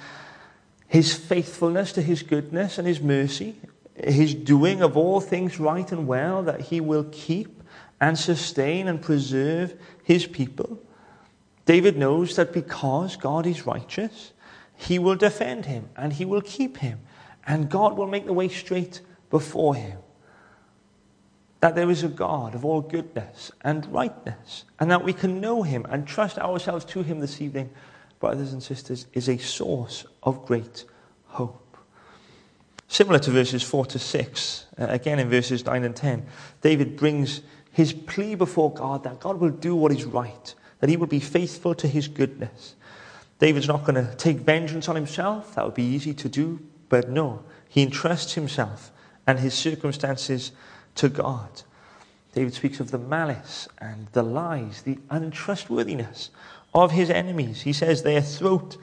his 0.89 1.15
faithfulness 1.15 1.93
to 1.93 2.03
his 2.03 2.23
goodness 2.23 2.79
and 2.79 2.87
his 2.87 3.01
mercy, 3.01 3.57
his 3.97 4.35
doing 4.35 4.83
of 4.83 4.97
all 4.97 5.21
things 5.21 5.59
right 5.59 5.91
and 5.91 6.07
well, 6.07 6.43
that 6.43 6.63
he 6.63 6.81
will 6.81 7.07
keep 7.13 7.58
and 8.01 8.19
sustain 8.19 8.89
and 8.89 9.03
preserve 9.03 9.75
his 10.03 10.27
people. 10.27 10.81
David 11.65 11.97
knows 11.97 12.37
that 12.37 12.53
because 12.53 13.17
God 13.17 13.47
is 13.47 13.67
righteous, 13.67 14.33
he 14.77 14.99
will 14.99 15.17
defend 15.17 15.67
him 15.67 15.89
and 15.97 16.13
he 16.13 16.25
will 16.25 16.41
keep 16.41 16.79
him, 16.79 17.01
and 17.47 17.69
God 17.69 17.97
will 17.97 18.07
make 18.07 18.27
the 18.27 18.33
way 18.33 18.49
straight 18.49 19.01
before 19.31 19.75
him. 19.75 19.99
That 21.61 21.75
there 21.75 21.91
is 21.91 22.05
a 22.05 22.09
God 22.09 22.55
of 22.55 22.65
all 22.65 22.81
goodness 22.81 23.51
and 23.63 23.85
rightness, 23.93 24.65
and 24.79 24.91
that 24.91 25.05
we 25.05 25.13
can 25.13 25.41
know 25.41 25.63
him 25.63 25.85
and 25.91 26.07
trust 26.07 26.39
ourselves 26.39 26.85
to 26.87 27.03
him 27.03 27.21
this 27.21 27.41
evening 27.41 27.71
brothers 28.19 28.53
and 28.53 28.63
sisters, 28.63 29.07
is 29.13 29.29
a 29.29 29.39
source 29.39 30.05
of 30.23 30.45
great 30.47 30.85
hope. 31.27 31.77
Similar 32.89 33.19
to 33.21 33.31
verses 33.31 33.63
4 33.63 33.87
to 33.87 33.99
6, 33.99 34.67
uh, 34.79 34.87
again 34.89 35.19
in 35.19 35.29
verses 35.29 35.65
9 35.65 35.85
and 35.85 35.95
10, 35.95 36.27
David 36.63 36.97
brings 36.97 37.43
his 37.79 37.93
plea 37.93 38.35
before 38.35 38.75
God 38.75 39.05
that 39.05 39.21
God 39.21 39.39
will 39.39 39.51
do 39.51 39.77
what 39.77 39.93
is 39.93 40.05
right, 40.05 40.53
that 40.81 40.91
he 40.91 40.97
will 40.97 41.07
be 41.07 41.21
faithful 41.21 41.77
to 41.77 41.87
his 41.87 42.09
goodness. 42.09 42.75
David's 43.39 43.69
not 43.69 43.85
going 43.85 43.95
to 43.95 44.17
take 44.17 44.39
vengeance 44.39 44.89
on 44.89 44.97
himself, 44.97 45.55
that 45.55 45.65
would 45.65 45.77
be 45.77 45.85
easy 45.85 46.13
to 46.13 46.29
do, 46.29 46.59
but 46.89 47.09
no, 47.09 47.45
he 47.69 47.83
entrusts 47.83 48.35
himself 48.35 48.91
and 49.29 49.39
his 49.39 49.55
circumstances 49.55 50.51
to 50.97 51.09
God. 51.09 51.63
David 52.33 52.53
speaks 52.53 52.81
of 52.81 52.91
the 52.91 52.99
malice 52.99 53.69
and 53.79 54.09
the 54.11 54.25
lies, 54.25 54.83
the 54.83 54.99
untrustworthiness 55.11 56.31
of 56.75 56.91
his 56.91 57.11
enemies. 57.11 57.63
He 57.63 57.73
says 57.73 58.03
their 58.03 58.23
throat 58.23 58.77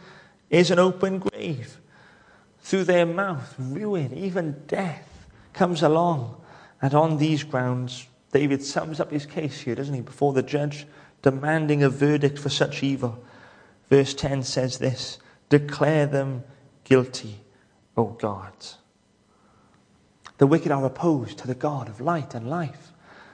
is 0.50 0.72
an 0.72 0.80
open 0.80 1.20
grave. 1.20 1.82
Through 2.62 2.86
their 2.86 3.06
mouth, 3.06 3.56
ruin, 3.60 4.14
even 4.14 4.64
death 4.68 5.28
comes 5.52 5.84
along. 5.84 6.42
And 6.82 6.94
on 6.94 7.18
these 7.18 7.44
grounds, 7.44 8.08
David 8.36 8.62
sums 8.62 9.00
up 9.00 9.12
his 9.12 9.26
case 9.26 9.62
here, 9.62 9.76
doesn't 9.76 9.94
he, 9.94 10.02
before 10.02 10.34
the 10.34 10.44
judge, 10.44 10.86
demanding 11.22 11.82
a 11.82 11.90
verdict 11.90 12.38
for 12.38 12.50
such 12.50 12.84
evil. 12.84 13.24
Verse 13.90 14.14
10 14.14 14.44
says 14.44 14.78
this 14.78 15.20
Declare 15.48 16.08
them 16.08 16.44
guilty, 16.84 17.40
O 17.96 18.08
God. 18.08 18.52
The 20.38 20.48
wicked 20.48 20.70
are 20.70 20.86
opposed 20.86 21.38
to 21.38 21.48
the 21.48 21.56
God 21.56 21.88
of 21.88 22.02
light 22.02 22.36
and 22.36 22.50
life 22.50 22.92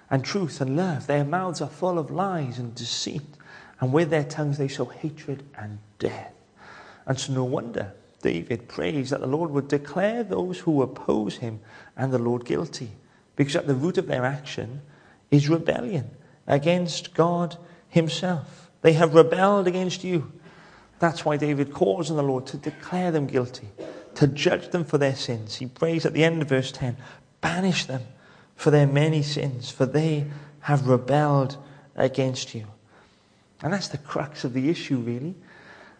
and 0.08 0.24
truth 0.24 0.62
and 0.62 0.78
love. 0.78 1.08
Their 1.08 1.26
mouths 1.26 1.62
are 1.62 1.70
full 1.70 1.98
of 1.98 2.12
lies 2.12 2.60
and 2.60 2.76
deceit 2.76 3.24
and 3.80 3.92
with 3.92 4.12
their 4.12 4.24
tongues 4.24 4.60
they 4.60 4.68
sow 4.68 4.86
hatred 4.86 5.42
and 5.58 5.80
death. 5.98 6.36
And 7.08 7.20
so 7.20 7.34
no 7.34 7.44
wonder 7.44 7.92
David 8.22 8.68
prays 8.68 9.10
that 9.10 9.20
the 9.20 9.26
Lord 9.26 9.50
would 9.50 9.68
declare 9.68 10.24
those 10.24 10.60
who 10.60 10.84
oppose 10.84 11.38
him 11.38 11.60
and 11.98 12.14
the 12.14 12.20
Lord 12.20 12.46
guilty, 12.46 12.92
because 13.36 13.56
at 13.56 13.66
the 13.66 13.74
root 13.74 13.98
of 13.98 14.06
their 14.06 14.24
action 14.24 14.84
is 15.32 15.50
rebellion 15.50 16.12
against 16.46 17.14
God 17.14 17.58
himself. 17.90 18.70
They 18.82 18.94
have 18.94 19.16
rebelled 19.16 19.68
against 19.68 20.04
you. 20.04 20.32
That's 21.00 21.26
why 21.26 21.38
David 21.38 21.74
calls 21.74 22.12
on 22.12 22.18
the 22.18 22.24
Lord 22.24 22.46
to 22.48 22.58
declare 22.58 23.12
them 23.12 23.26
guilty, 23.26 23.70
to 24.16 24.28
judge 24.28 24.70
them 24.70 24.84
for 24.84 24.98
their 24.98 25.16
sins. 25.16 25.56
He 25.56 25.66
prays 25.66 26.06
at 26.06 26.14
the 26.14 26.24
end 26.24 26.42
of 26.42 26.50
verse 26.50 26.72
10 26.72 26.98
banish 27.42 27.86
them 27.86 28.04
for 28.56 28.70
their 28.70 28.86
many 28.86 29.24
sins, 29.24 29.72
for 29.72 29.88
they 29.88 30.28
have 30.62 30.88
rebelled 30.88 31.58
against 31.96 32.54
you. 32.54 32.68
And 33.64 33.74
that's 33.74 33.88
the 33.88 33.98
crux 33.98 34.44
of 34.44 34.54
the 34.54 34.70
issue, 34.70 34.98
really. 34.98 35.36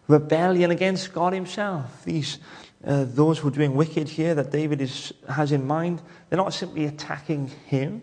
Rebellion 0.08 0.70
against 0.70 1.12
God 1.12 1.32
Himself. 1.32 2.04
These, 2.04 2.38
uh, 2.84 3.04
those 3.08 3.38
who 3.38 3.48
are 3.48 3.52
doing 3.52 3.74
wicked 3.74 4.08
here 4.08 4.34
that 4.34 4.50
David 4.50 4.80
is, 4.80 5.12
has 5.28 5.52
in 5.52 5.66
mind, 5.66 6.02
they're 6.28 6.36
not 6.36 6.54
simply 6.54 6.86
attacking 6.86 7.48
Him, 7.66 8.02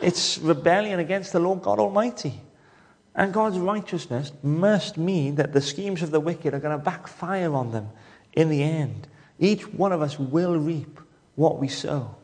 it's 0.00 0.38
rebellion 0.38 1.00
against 1.00 1.32
the 1.32 1.40
Lord 1.40 1.62
God 1.62 1.78
Almighty. 1.78 2.40
And 3.14 3.32
God's 3.32 3.58
righteousness 3.58 4.32
must 4.42 4.96
mean 4.96 5.36
that 5.36 5.52
the 5.52 5.60
schemes 5.60 6.02
of 6.02 6.10
the 6.10 6.20
wicked 6.20 6.54
are 6.54 6.60
going 6.60 6.78
to 6.78 6.84
backfire 6.84 7.52
on 7.52 7.72
them 7.72 7.88
in 8.32 8.48
the 8.48 8.62
end. 8.62 9.08
Each 9.40 9.62
one 9.72 9.92
of 9.92 10.02
us 10.02 10.18
will 10.18 10.56
reap 10.56 11.00
what 11.34 11.58
we 11.58 11.68
sow. 11.68 12.14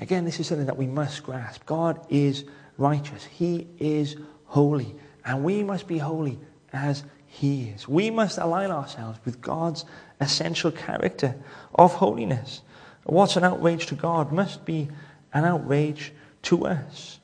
Again, 0.00 0.24
this 0.24 0.40
is 0.40 0.46
something 0.46 0.66
that 0.66 0.76
we 0.76 0.86
must 0.86 1.22
grasp. 1.22 1.66
God 1.66 2.04
is 2.08 2.44
righteous, 2.78 3.24
He 3.24 3.66
is 3.78 4.16
holy. 4.46 4.94
And 5.24 5.44
we 5.44 5.62
must 5.62 5.86
be 5.86 5.98
holy 5.98 6.38
as 6.72 7.04
He 7.26 7.70
is. 7.70 7.86
We 7.86 8.10
must 8.10 8.38
align 8.38 8.70
ourselves 8.70 9.18
with 9.24 9.40
God's 9.40 9.84
essential 10.20 10.70
character 10.70 11.34
of 11.74 11.94
holiness. 11.94 12.62
What's 13.04 13.36
an 13.36 13.44
outrage 13.44 13.86
to 13.86 13.94
God 13.94 14.32
must 14.32 14.64
be 14.64 14.88
an 15.32 15.44
outrage 15.44 16.12
to 16.42 16.66
us. 16.66 17.18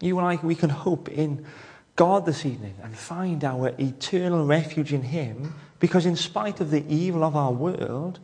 You 0.00 0.18
and 0.18 0.26
I, 0.26 0.40
we 0.42 0.54
can 0.54 0.70
hope 0.70 1.08
in 1.08 1.44
God 1.96 2.24
this 2.24 2.46
evening 2.46 2.74
and 2.82 2.96
find 2.96 3.44
our 3.44 3.74
eternal 3.78 4.46
refuge 4.46 4.92
in 4.92 5.02
Him 5.02 5.54
because, 5.78 6.06
in 6.06 6.16
spite 6.16 6.60
of 6.60 6.70
the 6.70 6.84
evil 6.88 7.22
of 7.22 7.36
our 7.36 7.52
world, 7.52 8.18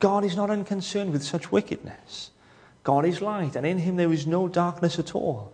God 0.00 0.24
is 0.24 0.36
not 0.36 0.50
unconcerned 0.50 1.12
with 1.12 1.22
such 1.22 1.50
wickedness. 1.50 2.30
God 2.84 3.06
is 3.06 3.22
light, 3.22 3.56
and 3.56 3.66
in 3.66 3.78
Him 3.78 3.96
there 3.96 4.12
is 4.12 4.26
no 4.26 4.48
darkness 4.48 4.98
at 4.98 5.14
all. 5.14 5.52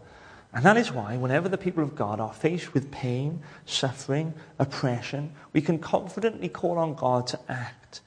And 0.52 0.64
that 0.64 0.76
is 0.76 0.92
why, 0.92 1.16
whenever 1.16 1.48
the 1.48 1.56
people 1.56 1.82
of 1.82 1.94
God 1.94 2.20
are 2.20 2.32
faced 2.32 2.74
with 2.74 2.90
pain, 2.90 3.40
suffering, 3.64 4.34
oppression, 4.58 5.32
we 5.52 5.62
can 5.62 5.78
confidently 5.78 6.48
call 6.48 6.78
on 6.78 6.94
God 6.94 7.26
to 7.28 7.40
act 7.48 8.00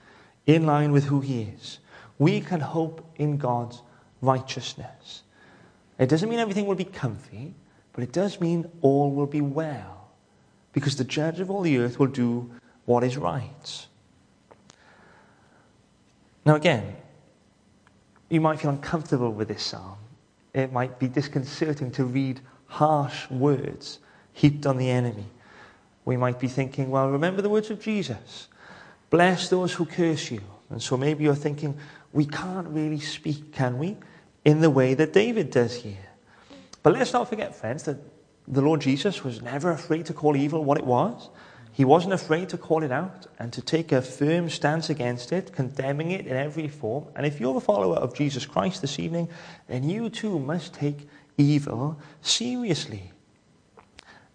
in 0.46 0.66
line 0.66 0.92
with 0.92 1.06
who 1.06 1.22
He 1.22 1.42
is. 1.44 1.80
We 2.20 2.42
can 2.42 2.60
hope 2.60 3.04
in 3.16 3.38
God's 3.38 3.82
righteousness. 4.22 5.24
It 5.98 6.10
doesn't 6.10 6.30
mean 6.30 6.40
everything 6.40 6.66
will 6.66 6.76
be 6.76 6.84
comfy, 6.84 7.54
but 7.94 8.04
it 8.04 8.12
does 8.12 8.42
mean 8.42 8.70
all 8.82 9.12
will 9.12 9.28
be 9.28 9.42
well, 9.42 10.10
because 10.74 10.96
the 10.96 11.04
judge 11.04 11.40
of 11.40 11.50
all 11.50 11.62
the 11.62 11.78
earth 11.78 12.00
will 12.00 12.08
do 12.08 12.52
what 12.86 13.04
is 13.04 13.18
right. 13.18 13.88
Now, 16.46 16.56
again, 16.56 16.96
you 18.30 18.42
might 18.42 18.60
feel 18.60 18.72
uncomfortable 18.72 19.32
with 19.32 19.48
this 19.48 19.64
psalm 19.64 19.98
it 20.56 20.72
might 20.72 20.98
be 21.00 21.10
disconcerting 21.10 21.92
to 21.92 22.06
read 22.06 22.40
harsh 22.68 23.30
words 23.30 24.00
heaped 24.32 24.66
on 24.66 24.78
the 24.78 24.90
enemy. 24.90 25.26
We 26.06 26.16
might 26.16 26.40
be 26.40 26.48
thinking, 26.48 26.90
well, 26.90 27.10
remember 27.10 27.42
the 27.42 27.50
words 27.50 27.70
of 27.70 27.82
Jesus 27.82 28.48
bless 29.10 29.50
those 29.50 29.74
who 29.74 29.86
curse 29.86 30.32
you. 30.32 30.42
And 30.70 30.82
so 30.82 30.98
maybe 30.98 31.26
you're 31.26 31.36
thinking, 31.36 31.78
we 32.16 32.26
can't 32.26 32.70
really 32.70 33.02
speak, 33.02 33.52
can 33.52 33.78
we, 33.78 33.98
in 34.46 34.62
the 34.62 34.70
way 34.70 34.94
that 34.94 35.12
David 35.12 35.52
does 35.52 35.76
here. 35.76 36.08
But 36.82 36.94
let's 36.94 37.12
not 37.12 37.28
forget, 37.28 37.54
friends, 37.54 37.84
that 37.84 37.98
the 38.48 38.62
Lord 38.62 38.80
Jesus 38.80 39.22
was 39.22 39.42
never 39.42 39.70
afraid 39.72 40.06
to 40.06 40.14
call 40.14 40.38
evil 40.38 40.64
what 40.64 40.78
it 40.78 40.86
was. 40.86 41.30
He 41.74 41.84
wasn't 41.84 42.14
afraid 42.14 42.48
to 42.50 42.58
call 42.58 42.84
it 42.84 42.92
out 42.92 43.28
and 43.38 43.52
to 43.52 43.62
take 43.62 43.92
a 43.92 44.02
firm 44.02 44.50
stance 44.50 44.90
against 44.90 45.34
it, 45.34 45.52
condemning 45.52 46.12
it 46.12 46.26
in 46.26 46.38
every 46.38 46.70
form. 46.70 47.06
And 47.18 47.26
if 47.26 47.42
you're 47.42 47.58
a 47.58 47.60
follower 47.60 47.98
of 47.98 48.16
Jesus 48.16 48.46
Christ 48.46 48.82
this 48.82 48.98
evening, 48.98 49.28
then 49.68 49.84
you 49.84 50.10
too 50.10 50.40
must 50.40 50.74
take 50.74 51.10
evil 51.38 52.00
seriously. 52.22 53.12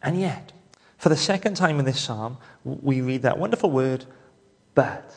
And 0.03 0.21
yet, 0.21 0.53
for 0.99 1.09
the 1.09 1.17
second 1.17 1.55
time 1.55 1.79
in 1.79 1.87
this 1.87 1.99
psalm, 1.99 2.37
we 2.63 3.01
read 3.01 3.23
that 3.23 3.39
wonderful 3.39 3.71
word, 3.71 4.05
but. 4.75 5.15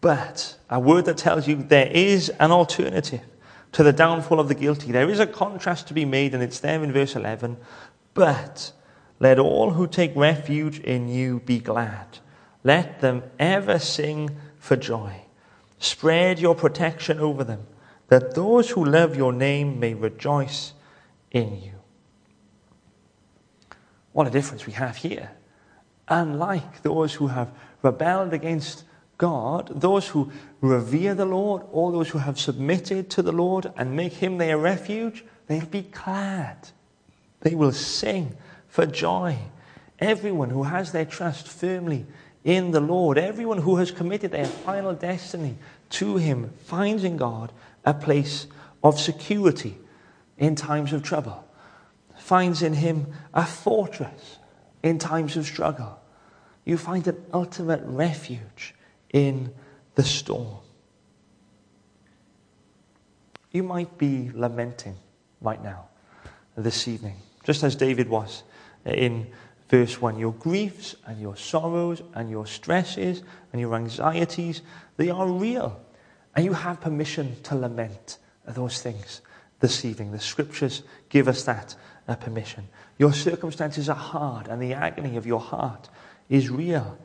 But, 0.00 0.56
a 0.70 0.80
word 0.80 1.04
that 1.04 1.18
tells 1.18 1.46
you 1.46 1.56
there 1.56 1.88
is 1.88 2.30
an 2.40 2.50
alternative 2.50 3.20
to 3.72 3.82
the 3.82 3.92
downfall 3.92 4.40
of 4.40 4.48
the 4.48 4.54
guilty. 4.54 4.92
There 4.92 5.10
is 5.10 5.20
a 5.20 5.26
contrast 5.26 5.88
to 5.88 5.94
be 5.94 6.04
made, 6.04 6.34
and 6.34 6.42
it's 6.42 6.60
there 6.60 6.82
in 6.82 6.92
verse 6.92 7.14
11. 7.14 7.56
But 8.14 8.72
let 9.18 9.38
all 9.38 9.72
who 9.72 9.86
take 9.86 10.16
refuge 10.16 10.80
in 10.80 11.08
you 11.08 11.40
be 11.40 11.58
glad. 11.58 12.18
Let 12.64 13.00
them 13.00 13.22
ever 13.38 13.78
sing 13.78 14.30
for 14.58 14.76
joy. 14.76 15.22
Spread 15.78 16.38
your 16.38 16.54
protection 16.54 17.20
over 17.20 17.44
them, 17.44 17.66
that 18.08 18.34
those 18.34 18.70
who 18.70 18.84
love 18.84 19.16
your 19.16 19.32
name 19.32 19.78
may 19.78 19.94
rejoice 19.94 20.72
in 21.30 21.60
you. 21.62 21.72
What 24.12 24.26
a 24.26 24.30
difference 24.30 24.66
we 24.66 24.72
have 24.72 24.96
here. 24.96 25.30
unlike 26.10 26.82
those 26.82 27.14
who 27.14 27.28
have 27.28 27.52
rebelled 27.82 28.34
against 28.34 28.84
God, 29.20 29.70
those 29.82 30.08
who 30.08 30.32
revere 30.62 31.14
the 31.14 31.26
Lord, 31.26 31.62
all 31.72 31.92
those 31.92 32.08
who 32.08 32.16
have 32.16 32.40
submitted 32.40 33.10
to 33.10 33.20
the 33.20 33.32
Lord 33.32 33.70
and 33.76 33.94
make 33.94 34.14
him 34.14 34.38
their 34.38 34.56
refuge, 34.56 35.26
they'll 35.46 35.66
be 35.66 35.82
glad. 35.82 36.56
They 37.42 37.54
will 37.54 37.72
sing 37.72 38.34
for 38.66 38.86
joy. 38.86 39.36
Everyone 39.98 40.48
who 40.48 40.62
has 40.62 40.92
their 40.92 41.04
trust 41.04 41.48
firmly 41.48 42.06
in 42.44 42.70
the 42.70 42.80
Lord, 42.80 43.18
everyone 43.18 43.58
who 43.58 43.76
has 43.76 43.90
committed 43.90 44.30
their 44.30 44.46
final 44.46 44.94
destiny 44.94 45.56
to 45.90 46.16
him, 46.16 46.54
finds 46.64 47.04
in 47.04 47.18
God 47.18 47.52
a 47.84 47.92
place 47.92 48.46
of 48.82 48.98
security 48.98 49.76
in 50.38 50.54
times 50.54 50.94
of 50.94 51.02
trouble, 51.02 51.44
finds 52.16 52.62
in 52.62 52.72
him 52.72 53.08
a 53.34 53.44
fortress 53.44 54.38
in 54.82 54.98
times 54.98 55.36
of 55.36 55.44
struggle. 55.44 56.00
You 56.64 56.78
find 56.78 57.06
an 57.06 57.22
ultimate 57.34 57.82
refuge 57.84 58.74
in 59.12 59.52
the 59.94 60.04
storm. 60.04 60.56
You 63.50 63.62
might 63.62 63.98
be 63.98 64.30
lamenting 64.32 64.96
right 65.40 65.62
now, 65.62 65.88
this 66.56 66.86
evening, 66.86 67.16
just 67.44 67.62
as 67.62 67.74
David 67.74 68.08
was 68.08 68.42
in 68.84 69.26
verse 69.68 70.00
1. 70.00 70.18
Your 70.18 70.32
griefs 70.32 70.94
and 71.06 71.20
your 71.20 71.36
sorrows 71.36 72.02
and 72.14 72.30
your 72.30 72.46
stresses 72.46 73.22
and 73.52 73.60
your 73.60 73.74
anxieties, 73.74 74.62
they 74.96 75.10
are 75.10 75.28
real. 75.28 75.80
And 76.36 76.44
you 76.44 76.52
have 76.52 76.80
permission 76.80 77.36
to 77.44 77.56
lament 77.56 78.18
those 78.46 78.80
things 78.82 79.20
this 79.60 79.84
evening. 79.84 80.12
The 80.12 80.20
scriptures 80.20 80.82
give 81.08 81.28
us 81.28 81.44
that 81.44 81.74
uh, 82.08 82.16
permission. 82.16 82.68
Your 82.98 83.12
circumstances 83.12 83.88
are 83.88 83.96
hard, 83.96 84.48
and 84.48 84.60
the 84.60 84.74
agony 84.74 85.16
of 85.16 85.26
your 85.26 85.40
heart 85.40 85.88
is 86.28 86.50
real. 86.50 86.98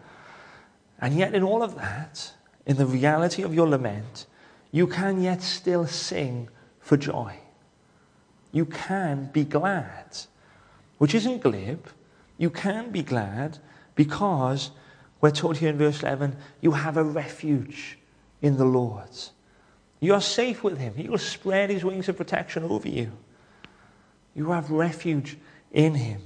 And 1.00 1.14
yet, 1.14 1.36
in 1.36 1.44
all 1.44 1.62
of 1.62 1.76
that, 1.76 2.34
in 2.66 2.78
the 2.78 2.86
reality 2.86 3.44
of 3.44 3.54
your 3.54 3.68
lament, 3.68 4.26
you 4.72 4.88
can 4.88 5.22
yet 5.22 5.42
still 5.42 5.88
sing 5.88 6.50
for 6.80 6.98
joy. 6.98 7.36
You 8.52 8.66
can 8.66 9.30
be 9.34 9.44
glad, 9.44 10.18
which 10.98 11.14
isn't 11.14 11.44
glib. 11.44 11.88
You 12.38 12.50
can 12.50 12.92
be 12.92 13.02
glad 13.02 13.60
because 13.96 14.72
we're 15.22 15.32
told 15.32 15.58
here 15.58 15.70
in 15.70 15.78
verse 15.78 16.02
11, 16.04 16.36
you 16.62 16.72
have 16.72 16.98
a 16.98 17.04
refuge 17.04 17.98
in 18.42 18.58
the 18.58 18.66
Lord. 18.66 19.10
You 20.00 20.14
are 20.14 20.22
safe 20.22 20.64
with 20.64 20.78
him. 20.78 20.94
He 20.96 21.10
will 21.10 21.18
spread 21.18 21.70
his 21.70 21.84
wings 21.84 22.10
of 22.10 22.18
protection 22.18 22.64
over 22.64 22.88
you. 22.88 23.12
You 24.36 24.52
have 24.52 24.70
refuge 24.70 25.38
in 25.72 25.96
him, 25.96 26.22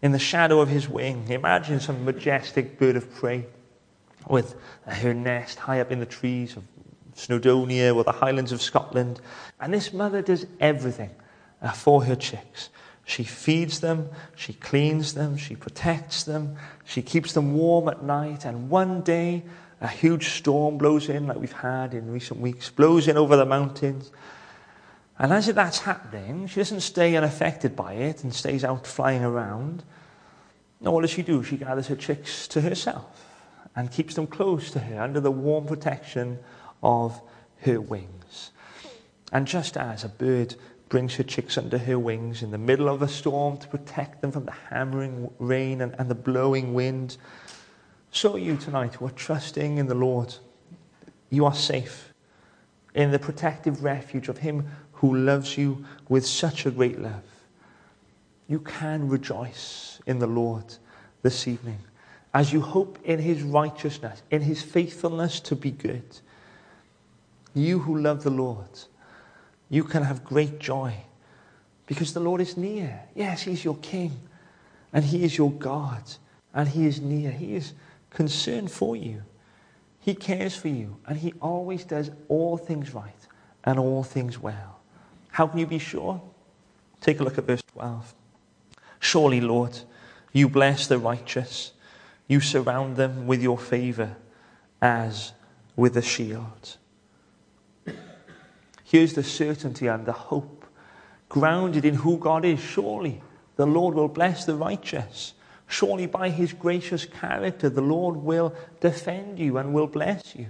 in 0.00 0.12
the 0.12 0.18
shadow 0.18 0.60
of 0.60 0.68
his 0.68 0.88
wing. 0.88 1.28
Imagine 1.28 1.80
some 1.80 2.04
majestic 2.04 2.78
bird 2.78 2.96
of 2.96 3.12
prey 3.14 3.46
with 4.28 4.54
her 4.86 5.14
nest 5.14 5.58
high 5.58 5.80
up 5.80 5.90
in 5.90 6.00
the 6.00 6.06
trees 6.06 6.56
of 6.56 6.64
Snowdonia 7.16 7.94
or 7.94 8.04
the 8.04 8.12
highlands 8.12 8.52
of 8.52 8.62
Scotland. 8.62 9.20
And 9.60 9.72
this 9.72 9.92
mother 9.92 10.22
does 10.22 10.46
everything 10.60 11.10
uh, 11.60 11.72
for 11.72 12.04
her 12.04 12.16
chicks. 12.16 12.70
She 13.04 13.24
feeds 13.24 13.80
them, 13.80 14.08
she 14.36 14.52
cleans 14.54 15.14
them, 15.14 15.36
she 15.36 15.56
protects 15.56 16.22
them, 16.22 16.56
she 16.84 17.02
keeps 17.02 17.32
them 17.32 17.54
warm 17.54 17.88
at 17.88 18.02
night. 18.02 18.44
And 18.44 18.70
one 18.70 19.02
day, 19.02 19.42
a 19.80 19.88
huge 19.88 20.28
storm 20.28 20.78
blows 20.78 21.08
in, 21.08 21.26
like 21.26 21.38
we've 21.38 21.52
had 21.52 21.94
in 21.94 22.12
recent 22.12 22.40
weeks, 22.40 22.70
blows 22.70 23.08
in 23.08 23.16
over 23.16 23.36
the 23.36 23.44
mountains. 23.44 24.12
And 25.18 25.32
as 25.32 25.46
that's 25.46 25.80
happening, 25.80 26.46
she 26.46 26.60
doesn't 26.60 26.80
stay 26.80 27.16
unaffected 27.16 27.76
by 27.76 27.94
it 27.94 28.24
and 28.24 28.32
stays 28.32 28.64
out 28.64 28.86
flying 28.86 29.24
around. 29.24 29.82
No, 30.80 30.92
what 30.92 31.02
does 31.02 31.10
she 31.10 31.22
do? 31.22 31.42
She 31.42 31.56
gathers 31.56 31.88
her 31.88 31.96
chicks 31.96 32.48
to 32.48 32.60
herself 32.60 33.31
and 33.74 33.90
keeps 33.90 34.14
them 34.14 34.26
close 34.26 34.70
to 34.70 34.78
her 34.78 35.00
under 35.00 35.20
the 35.20 35.30
warm 35.30 35.66
protection 35.66 36.38
of 36.82 37.20
her 37.60 37.80
wings. 37.80 38.50
And 39.32 39.46
just 39.46 39.76
as 39.76 40.04
a 40.04 40.08
bird 40.08 40.54
brings 40.88 41.14
her 41.14 41.22
chicks 41.22 41.56
under 41.56 41.78
her 41.78 41.98
wings 41.98 42.42
in 42.42 42.50
the 42.50 42.58
middle 42.58 42.88
of 42.88 43.00
a 43.00 43.08
storm 43.08 43.56
to 43.56 43.68
protect 43.68 44.20
them 44.20 44.30
from 44.30 44.44
the 44.44 44.52
hammering 44.52 45.30
rain 45.38 45.80
and, 45.80 45.94
and 45.98 46.10
the 46.10 46.14
blowing 46.14 46.74
wind, 46.74 47.16
so 48.10 48.36
you 48.36 48.58
tonight 48.58 48.96
who 48.96 49.06
are 49.06 49.12
trusting 49.12 49.78
in 49.78 49.86
the 49.86 49.94
Lord, 49.94 50.34
you 51.30 51.46
are 51.46 51.54
safe 51.54 52.12
in 52.94 53.10
the 53.10 53.18
protective 53.18 53.82
refuge 53.82 54.28
of 54.28 54.38
Him 54.38 54.68
who 54.92 55.16
loves 55.16 55.56
you 55.56 55.86
with 56.10 56.26
such 56.26 56.66
a 56.66 56.70
great 56.70 57.00
love. 57.00 57.22
You 58.48 58.60
can 58.60 59.08
rejoice 59.08 59.98
in 60.06 60.18
the 60.18 60.26
Lord 60.26 60.74
this 61.22 61.48
evening 61.48 61.78
as 62.34 62.52
you 62.52 62.60
hope 62.60 62.98
in 63.04 63.18
his 63.18 63.42
righteousness, 63.42 64.22
in 64.30 64.40
his 64.40 64.62
faithfulness 64.62 65.40
to 65.40 65.54
be 65.56 65.70
good. 65.70 66.04
You 67.54 67.78
who 67.80 67.98
love 67.98 68.22
the 68.22 68.30
Lord, 68.30 68.68
you 69.68 69.84
can 69.84 70.02
have 70.02 70.24
great 70.24 70.58
joy 70.58 70.94
because 71.86 72.14
the 72.14 72.20
Lord 72.20 72.40
is 72.40 72.56
near. 72.56 73.02
Yes, 73.14 73.42
he's 73.42 73.64
your 73.64 73.76
king 73.76 74.18
and 74.92 75.04
he 75.04 75.24
is 75.24 75.36
your 75.36 75.52
God 75.52 76.02
and 76.54 76.68
he 76.68 76.86
is 76.86 77.00
near. 77.00 77.30
He 77.30 77.54
is 77.54 77.74
concerned 78.10 78.70
for 78.70 78.96
you. 78.96 79.22
He 80.00 80.14
cares 80.14 80.56
for 80.56 80.68
you 80.68 80.96
and 81.06 81.18
he 81.18 81.34
always 81.40 81.84
does 81.84 82.10
all 82.28 82.56
things 82.56 82.94
right 82.94 83.26
and 83.64 83.78
all 83.78 84.02
things 84.02 84.38
well. 84.38 84.80
How 85.30 85.46
can 85.46 85.58
you 85.58 85.66
be 85.66 85.78
sure? 85.78 86.20
Take 87.00 87.20
a 87.20 87.24
look 87.24 87.36
at 87.36 87.44
verse 87.44 87.62
12. 87.74 88.14
Surely, 89.00 89.40
Lord, 89.40 89.78
you 90.32 90.48
bless 90.48 90.86
the 90.86 90.98
righteous 90.98 91.71
you 92.32 92.40
surround 92.40 92.96
them 92.96 93.26
with 93.26 93.42
your 93.42 93.58
favor 93.58 94.16
as 94.80 95.32
with 95.76 95.96
a 95.96 96.02
shield. 96.02 96.76
Here's 98.84 99.12
the 99.12 99.22
certainty 99.22 99.86
and 99.86 100.04
the 100.04 100.12
hope 100.12 100.64
grounded 101.28 101.84
in 101.84 101.94
who 101.94 102.18
God 102.18 102.44
is. 102.44 102.58
Surely 102.58 103.22
the 103.56 103.66
Lord 103.66 103.94
will 103.94 104.08
bless 104.08 104.44
the 104.44 104.54
righteous. 104.54 105.34
Surely 105.66 106.06
by 106.06 106.28
his 106.28 106.52
gracious 106.52 107.06
character, 107.06 107.70
the 107.70 107.80
Lord 107.80 108.16
will 108.16 108.54
defend 108.80 109.38
you 109.38 109.56
and 109.58 109.72
will 109.72 109.86
bless 109.86 110.34
you. 110.34 110.46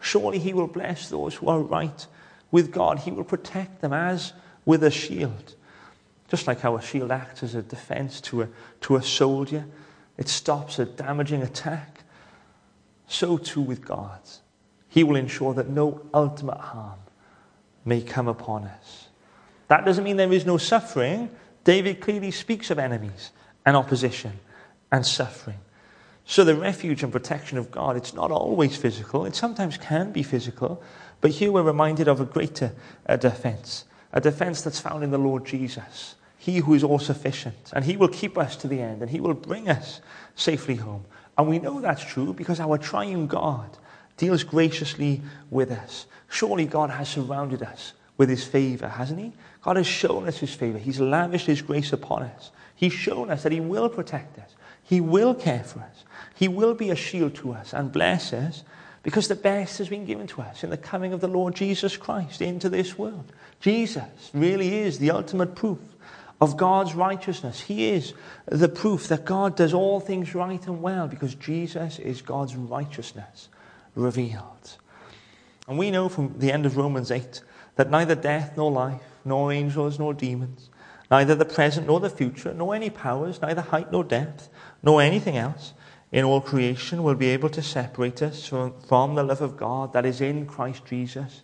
Surely 0.00 0.38
he 0.38 0.52
will 0.52 0.66
bless 0.66 1.08
those 1.08 1.34
who 1.34 1.48
are 1.48 1.60
right 1.60 2.06
with 2.50 2.70
God. 2.70 3.00
He 3.00 3.10
will 3.10 3.24
protect 3.24 3.80
them 3.80 3.92
as 3.92 4.32
with 4.64 4.84
a 4.84 4.90
shield. 4.90 5.54
Just 6.28 6.46
like 6.46 6.60
how 6.60 6.76
a 6.76 6.82
shield 6.82 7.10
acts 7.10 7.42
as 7.42 7.54
a 7.54 7.62
defense 7.62 8.20
to 8.22 8.42
a, 8.42 8.48
to 8.82 8.96
a 8.96 9.02
soldier. 9.02 9.66
It 10.18 10.28
stops 10.28 10.78
a 10.78 10.84
damaging 10.86 11.42
attack. 11.42 12.00
So 13.06 13.38
too 13.38 13.60
with 13.60 13.84
God. 13.84 14.20
He 14.88 15.04
will 15.04 15.16
ensure 15.16 15.54
that 15.54 15.68
no 15.68 16.00
ultimate 16.14 16.58
harm 16.58 16.98
may 17.84 18.00
come 18.00 18.28
upon 18.28 18.64
us. 18.64 19.08
That 19.68 19.84
doesn't 19.84 20.04
mean 20.04 20.16
there 20.16 20.32
is 20.32 20.46
no 20.46 20.56
suffering. 20.56 21.30
David 21.64 22.00
clearly 22.00 22.30
speaks 22.30 22.70
of 22.70 22.78
enemies 22.78 23.30
and 23.64 23.76
opposition 23.76 24.32
and 24.90 25.04
suffering. 25.04 25.58
So 26.24 26.44
the 26.44 26.56
refuge 26.56 27.02
and 27.02 27.12
protection 27.12 27.58
of 27.58 27.70
God, 27.70 27.96
it's 27.96 28.14
not 28.14 28.32
always 28.32 28.76
physical. 28.76 29.26
It 29.26 29.36
sometimes 29.36 29.76
can 29.76 30.12
be 30.12 30.22
physical. 30.22 30.82
But 31.20 31.32
here 31.32 31.52
we're 31.52 31.62
reminded 31.62 32.08
of 32.08 32.20
a 32.20 32.24
greater 32.24 32.72
uh, 33.08 33.16
defense, 33.16 33.84
a 34.12 34.20
defense 34.20 34.62
that's 34.62 34.80
found 34.80 35.04
in 35.04 35.10
the 35.10 35.18
Lord 35.18 35.44
Jesus. 35.44 36.16
He 36.46 36.58
who 36.58 36.74
is 36.74 36.84
all 36.84 37.00
sufficient. 37.00 37.72
And 37.72 37.84
He 37.84 37.96
will 37.96 38.06
keep 38.06 38.38
us 38.38 38.54
to 38.58 38.68
the 38.68 38.80
end 38.80 39.02
and 39.02 39.10
He 39.10 39.18
will 39.18 39.34
bring 39.34 39.68
us 39.68 40.00
safely 40.36 40.76
home. 40.76 41.04
And 41.36 41.48
we 41.48 41.58
know 41.58 41.80
that's 41.80 42.04
true 42.04 42.32
because 42.32 42.60
our 42.60 42.78
triune 42.78 43.26
God 43.26 43.76
deals 44.16 44.44
graciously 44.44 45.22
with 45.50 45.72
us. 45.72 46.06
Surely 46.30 46.64
God 46.64 46.90
has 46.90 47.08
surrounded 47.08 47.64
us 47.64 47.94
with 48.16 48.28
His 48.28 48.44
favor, 48.44 48.86
hasn't 48.86 49.18
He? 49.18 49.32
God 49.60 49.74
has 49.76 49.88
shown 49.88 50.28
us 50.28 50.38
His 50.38 50.54
favor. 50.54 50.78
He's 50.78 51.00
lavished 51.00 51.48
His 51.48 51.62
grace 51.62 51.92
upon 51.92 52.22
us. 52.22 52.52
He's 52.76 52.92
shown 52.92 53.28
us 53.28 53.42
that 53.42 53.50
He 53.50 53.58
will 53.58 53.88
protect 53.88 54.38
us. 54.38 54.54
He 54.84 55.00
will 55.00 55.34
care 55.34 55.64
for 55.64 55.80
us. 55.80 56.04
He 56.36 56.46
will 56.46 56.74
be 56.74 56.90
a 56.90 56.96
shield 56.96 57.34
to 57.36 57.54
us 57.54 57.74
and 57.74 57.90
bless 57.90 58.32
us 58.32 58.62
because 59.02 59.26
the 59.26 59.34
best 59.34 59.78
has 59.78 59.88
been 59.88 60.04
given 60.04 60.28
to 60.28 60.42
us 60.42 60.62
in 60.62 60.70
the 60.70 60.76
coming 60.76 61.12
of 61.12 61.20
the 61.20 61.26
Lord 61.26 61.56
Jesus 61.56 61.96
Christ 61.96 62.40
into 62.40 62.68
this 62.68 62.96
world. 62.96 63.32
Jesus 63.58 64.30
really 64.32 64.76
is 64.76 65.00
the 65.00 65.10
ultimate 65.10 65.56
proof 65.56 65.80
of 66.40 66.56
God's 66.56 66.94
righteousness. 66.94 67.60
He 67.60 67.88
is 67.88 68.12
the 68.46 68.68
proof 68.68 69.08
that 69.08 69.24
God 69.24 69.56
does 69.56 69.72
all 69.72 70.00
things 70.00 70.34
right 70.34 70.64
and 70.66 70.82
well 70.82 71.08
because 71.08 71.34
Jesus 71.34 71.98
is 71.98 72.22
God's 72.22 72.54
righteousness 72.54 73.48
revealed. 73.94 74.76
And 75.66 75.78
we 75.78 75.90
know 75.90 76.08
from 76.08 76.38
the 76.38 76.52
end 76.52 76.66
of 76.66 76.76
Romans 76.76 77.10
8 77.10 77.40
that 77.76 77.90
neither 77.90 78.14
death 78.14 78.56
nor 78.56 78.70
life, 78.70 79.02
nor 79.24 79.52
angels 79.52 79.98
nor 79.98 80.14
demons, 80.14 80.70
neither 81.10 81.34
the 81.34 81.44
present 81.44 81.86
nor 81.86 82.00
the 82.00 82.10
future, 82.10 82.52
nor 82.52 82.74
any 82.74 82.90
powers, 82.90 83.40
neither 83.40 83.62
height 83.62 83.90
nor 83.90 84.04
depth, 84.04 84.48
nor 84.82 85.00
anything 85.00 85.36
else 85.36 85.72
in 86.12 86.24
all 86.24 86.40
creation 86.40 87.02
will 87.02 87.14
be 87.14 87.28
able 87.28 87.48
to 87.50 87.62
separate 87.62 88.22
us 88.22 88.46
from, 88.46 88.74
from 88.88 89.14
the 89.14 89.24
love 89.24 89.40
of 89.40 89.56
God 89.56 89.92
that 89.92 90.06
is 90.06 90.20
in 90.20 90.46
Christ 90.46 90.84
Jesus, 90.84 91.42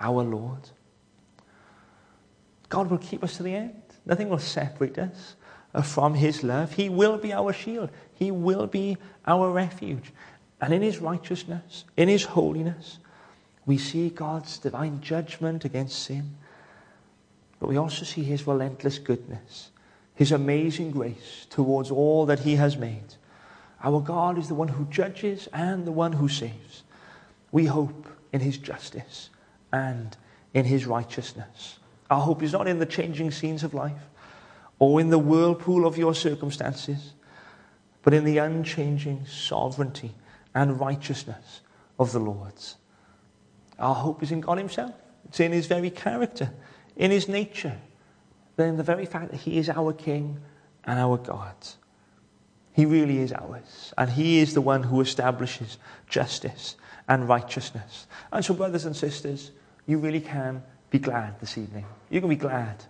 our 0.00 0.22
Lord. 0.22 0.70
God 2.68 2.90
will 2.90 2.98
keep 2.98 3.22
us 3.22 3.36
to 3.36 3.42
the 3.42 3.54
end. 3.54 3.81
Nothing 4.04 4.28
will 4.28 4.38
separate 4.38 4.98
us 4.98 5.36
from 5.84 6.14
His 6.14 6.42
love. 6.42 6.72
He 6.72 6.88
will 6.88 7.18
be 7.18 7.32
our 7.32 7.52
shield. 7.52 7.90
He 8.14 8.30
will 8.30 8.66
be 8.66 8.96
our 9.26 9.50
refuge. 9.50 10.12
And 10.62 10.72
in 10.72 10.80
his 10.80 10.98
righteousness, 10.98 11.84
in 11.96 12.08
his 12.08 12.22
holiness, 12.24 12.98
we 13.66 13.78
see 13.78 14.10
God's 14.10 14.58
divine 14.58 15.00
judgment 15.00 15.64
against 15.64 16.04
sin. 16.04 16.36
But 17.58 17.68
we 17.68 17.76
also 17.76 18.04
see 18.04 18.22
his 18.22 18.46
relentless 18.46 18.98
goodness, 18.98 19.70
his 20.14 20.30
amazing 20.30 20.92
grace 20.92 21.46
towards 21.50 21.90
all 21.90 22.26
that 22.26 22.40
he 22.40 22.54
has 22.54 22.76
made. 22.76 23.14
Our 23.82 24.00
God 24.00 24.38
is 24.38 24.46
the 24.46 24.54
one 24.54 24.68
who 24.68 24.84
judges 24.84 25.48
and 25.52 25.84
the 25.84 25.92
one 25.92 26.12
who 26.12 26.28
saves. 26.28 26.84
We 27.50 27.66
hope 27.66 28.06
in 28.32 28.40
his 28.40 28.56
justice 28.56 29.30
and 29.72 30.16
in 30.54 30.64
his 30.64 30.86
righteousness. 30.86 31.80
Our 32.12 32.20
hope 32.20 32.42
is 32.42 32.52
not 32.52 32.68
in 32.68 32.78
the 32.78 32.84
changing 32.84 33.30
scenes 33.30 33.64
of 33.64 33.72
life 33.72 34.10
or 34.78 35.00
in 35.00 35.08
the 35.08 35.18
whirlpool 35.18 35.86
of 35.86 35.96
your 35.96 36.14
circumstances, 36.14 37.14
but 38.02 38.12
in 38.12 38.24
the 38.24 38.36
unchanging 38.36 39.24
sovereignty 39.24 40.14
and 40.54 40.78
righteousness 40.78 41.62
of 41.98 42.12
the 42.12 42.18
Lord's. 42.18 42.76
Our 43.78 43.94
hope 43.94 44.22
is 44.22 44.30
in 44.30 44.42
God 44.42 44.58
Himself. 44.58 44.94
It's 45.24 45.40
in 45.40 45.52
His 45.52 45.66
very 45.66 45.88
character, 45.88 46.52
in 46.96 47.10
His 47.10 47.28
nature, 47.28 47.78
in 48.58 48.76
the 48.76 48.82
very 48.82 49.06
fact 49.06 49.30
that 49.30 49.38
He 49.38 49.56
is 49.56 49.70
our 49.70 49.94
King 49.94 50.38
and 50.84 50.98
our 50.98 51.16
God. 51.16 51.56
He 52.74 52.84
really 52.84 53.20
is 53.20 53.32
ours, 53.32 53.94
and 53.96 54.10
He 54.10 54.40
is 54.40 54.52
the 54.52 54.60
one 54.60 54.82
who 54.82 55.00
establishes 55.00 55.78
justice 56.10 56.76
and 57.08 57.26
righteousness. 57.26 58.06
And 58.30 58.44
so, 58.44 58.52
brothers 58.52 58.84
and 58.84 58.94
sisters, 58.94 59.50
you 59.86 59.96
really 59.96 60.20
can 60.20 60.62
be 60.92 60.98
glad 60.98 61.40
this 61.40 61.56
evening. 61.56 61.86
You 62.10 62.20
can 62.20 62.28
be 62.28 62.36
glad 62.36 62.84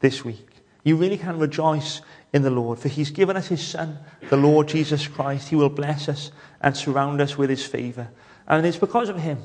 this 0.00 0.24
week. 0.24 0.48
You 0.84 0.96
really 0.96 1.18
can 1.18 1.38
rejoice 1.38 2.00
in 2.32 2.40
the 2.42 2.50
Lord, 2.50 2.78
for 2.78 2.88
He's 2.88 3.10
given 3.10 3.36
us 3.36 3.46
His 3.46 3.64
Son, 3.64 3.98
the 4.30 4.38
Lord 4.38 4.68
Jesus 4.68 5.06
Christ. 5.06 5.50
He 5.50 5.56
will 5.56 5.68
bless 5.68 6.08
us 6.08 6.32
and 6.62 6.74
surround 6.74 7.20
us 7.20 7.36
with 7.36 7.50
His 7.50 7.64
favor. 7.64 8.08
And 8.48 8.66
it's 8.66 8.78
because 8.78 9.10
of 9.10 9.18
Him 9.18 9.38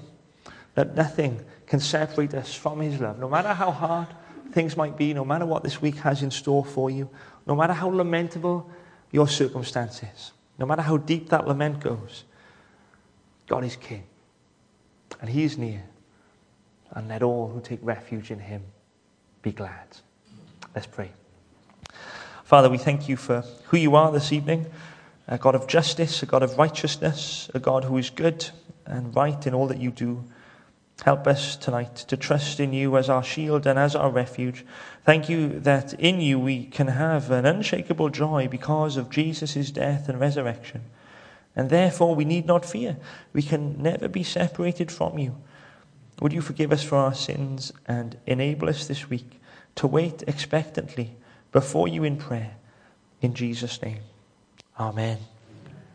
that 0.74 0.96
nothing 0.96 1.44
can 1.68 1.82
separate 1.82 2.34
us 2.34 2.56
from 2.56 2.80
His 2.80 3.00
love. 3.00 3.20
No 3.20 3.28
matter 3.28 3.54
how 3.54 3.72
hard 3.72 4.08
things 4.54 4.78
might 4.78 4.98
be, 4.98 5.14
no 5.14 5.26
matter 5.26 5.46
what 5.46 5.64
this 5.64 5.82
week 5.82 5.98
has 5.98 6.24
in 6.24 6.32
store 6.32 6.64
for 6.64 6.90
you, 6.90 7.10
no 7.46 7.56
matter 7.56 7.74
how 7.74 7.90
lamentable 7.90 8.70
your 9.12 9.28
circumstances, 9.28 10.32
no 10.58 10.66
matter 10.66 10.82
how 10.82 10.96
deep 10.96 11.28
that 11.30 11.46
lament 11.46 11.82
goes, 11.82 12.24
God 13.48 13.66
is 13.66 13.76
King. 13.76 14.06
And 15.20 15.30
He 15.30 15.44
is 15.44 15.58
near. 15.58 15.84
And 16.92 17.08
let 17.10 17.22
all 17.22 17.50
who 17.50 17.62
take 17.62 17.80
refuge 17.82 18.32
in 18.32 18.40
Him 18.40 18.64
be 19.42 19.52
glad. 19.52 19.88
Let's 20.74 20.88
pray. 20.88 21.12
Father, 22.44 22.70
we 22.70 22.78
thank 22.78 23.10
you 23.10 23.18
for 23.18 23.44
who 23.66 23.78
you 23.78 23.96
are 23.96 24.12
this 24.12 24.32
evening 24.32 24.68
a 25.28 25.38
God 25.38 25.56
of 25.56 25.68
justice, 25.68 26.24
a 26.24 26.26
God 26.26 26.42
of 26.42 26.58
righteousness, 26.58 27.50
a 27.54 27.60
God 27.60 27.84
who 27.84 27.98
is 27.98 28.10
good 28.10 28.50
and 28.86 29.14
right 29.14 29.46
in 29.46 29.54
all 29.54 29.68
that 29.68 29.80
you 29.80 29.92
do. 29.92 30.24
Help 31.04 31.28
us 31.28 31.56
tonight 31.56 31.96
to 31.96 32.18
trust 32.18 32.60
in 32.60 32.74
you 32.74 32.98
as 32.98 33.10
our 33.10 33.24
shield 33.24 33.68
and 33.68 33.78
as 33.78 33.96
our 33.96 34.10
refuge. 34.10 34.66
Thank 35.04 35.30
you 35.30 35.60
that 35.60 35.94
in 35.96 36.22
you 36.22 36.40
we 36.40 36.66
can 36.66 36.88
have 36.88 37.30
an 37.30 37.46
unshakable 37.46 38.10
joy 38.10 38.48
because 38.48 38.98
of 38.98 39.10
Jesus' 39.10 39.70
death 39.70 40.10
and 40.10 40.20
resurrection. 40.20 40.82
And 41.56 41.70
therefore 41.70 42.16
we 42.16 42.26
need 42.26 42.46
not 42.46 42.66
fear. 42.66 42.98
We 43.34 43.42
can 43.44 43.82
never 43.82 44.08
be 44.08 44.24
separated 44.24 44.92
from 44.92 45.20
you. 45.20 45.36
Would 46.22 46.34
you 46.34 46.42
forgive 46.42 46.72
us 46.72 46.84
for 46.84 46.96
our 46.96 47.14
sins 47.14 47.72
and 47.86 48.18
enable 48.26 48.70
us 48.70 48.88
this 48.88 49.10
week 49.10 49.40
to 49.76 49.88
wait 49.88 50.24
expectantly? 50.28 51.16
before 51.52 51.88
you 51.88 52.04
in 52.04 52.18
prayer. 52.18 52.56
In 53.22 53.34
Jesus' 53.34 53.82
name. 53.82 54.02
Amen. 54.80 55.18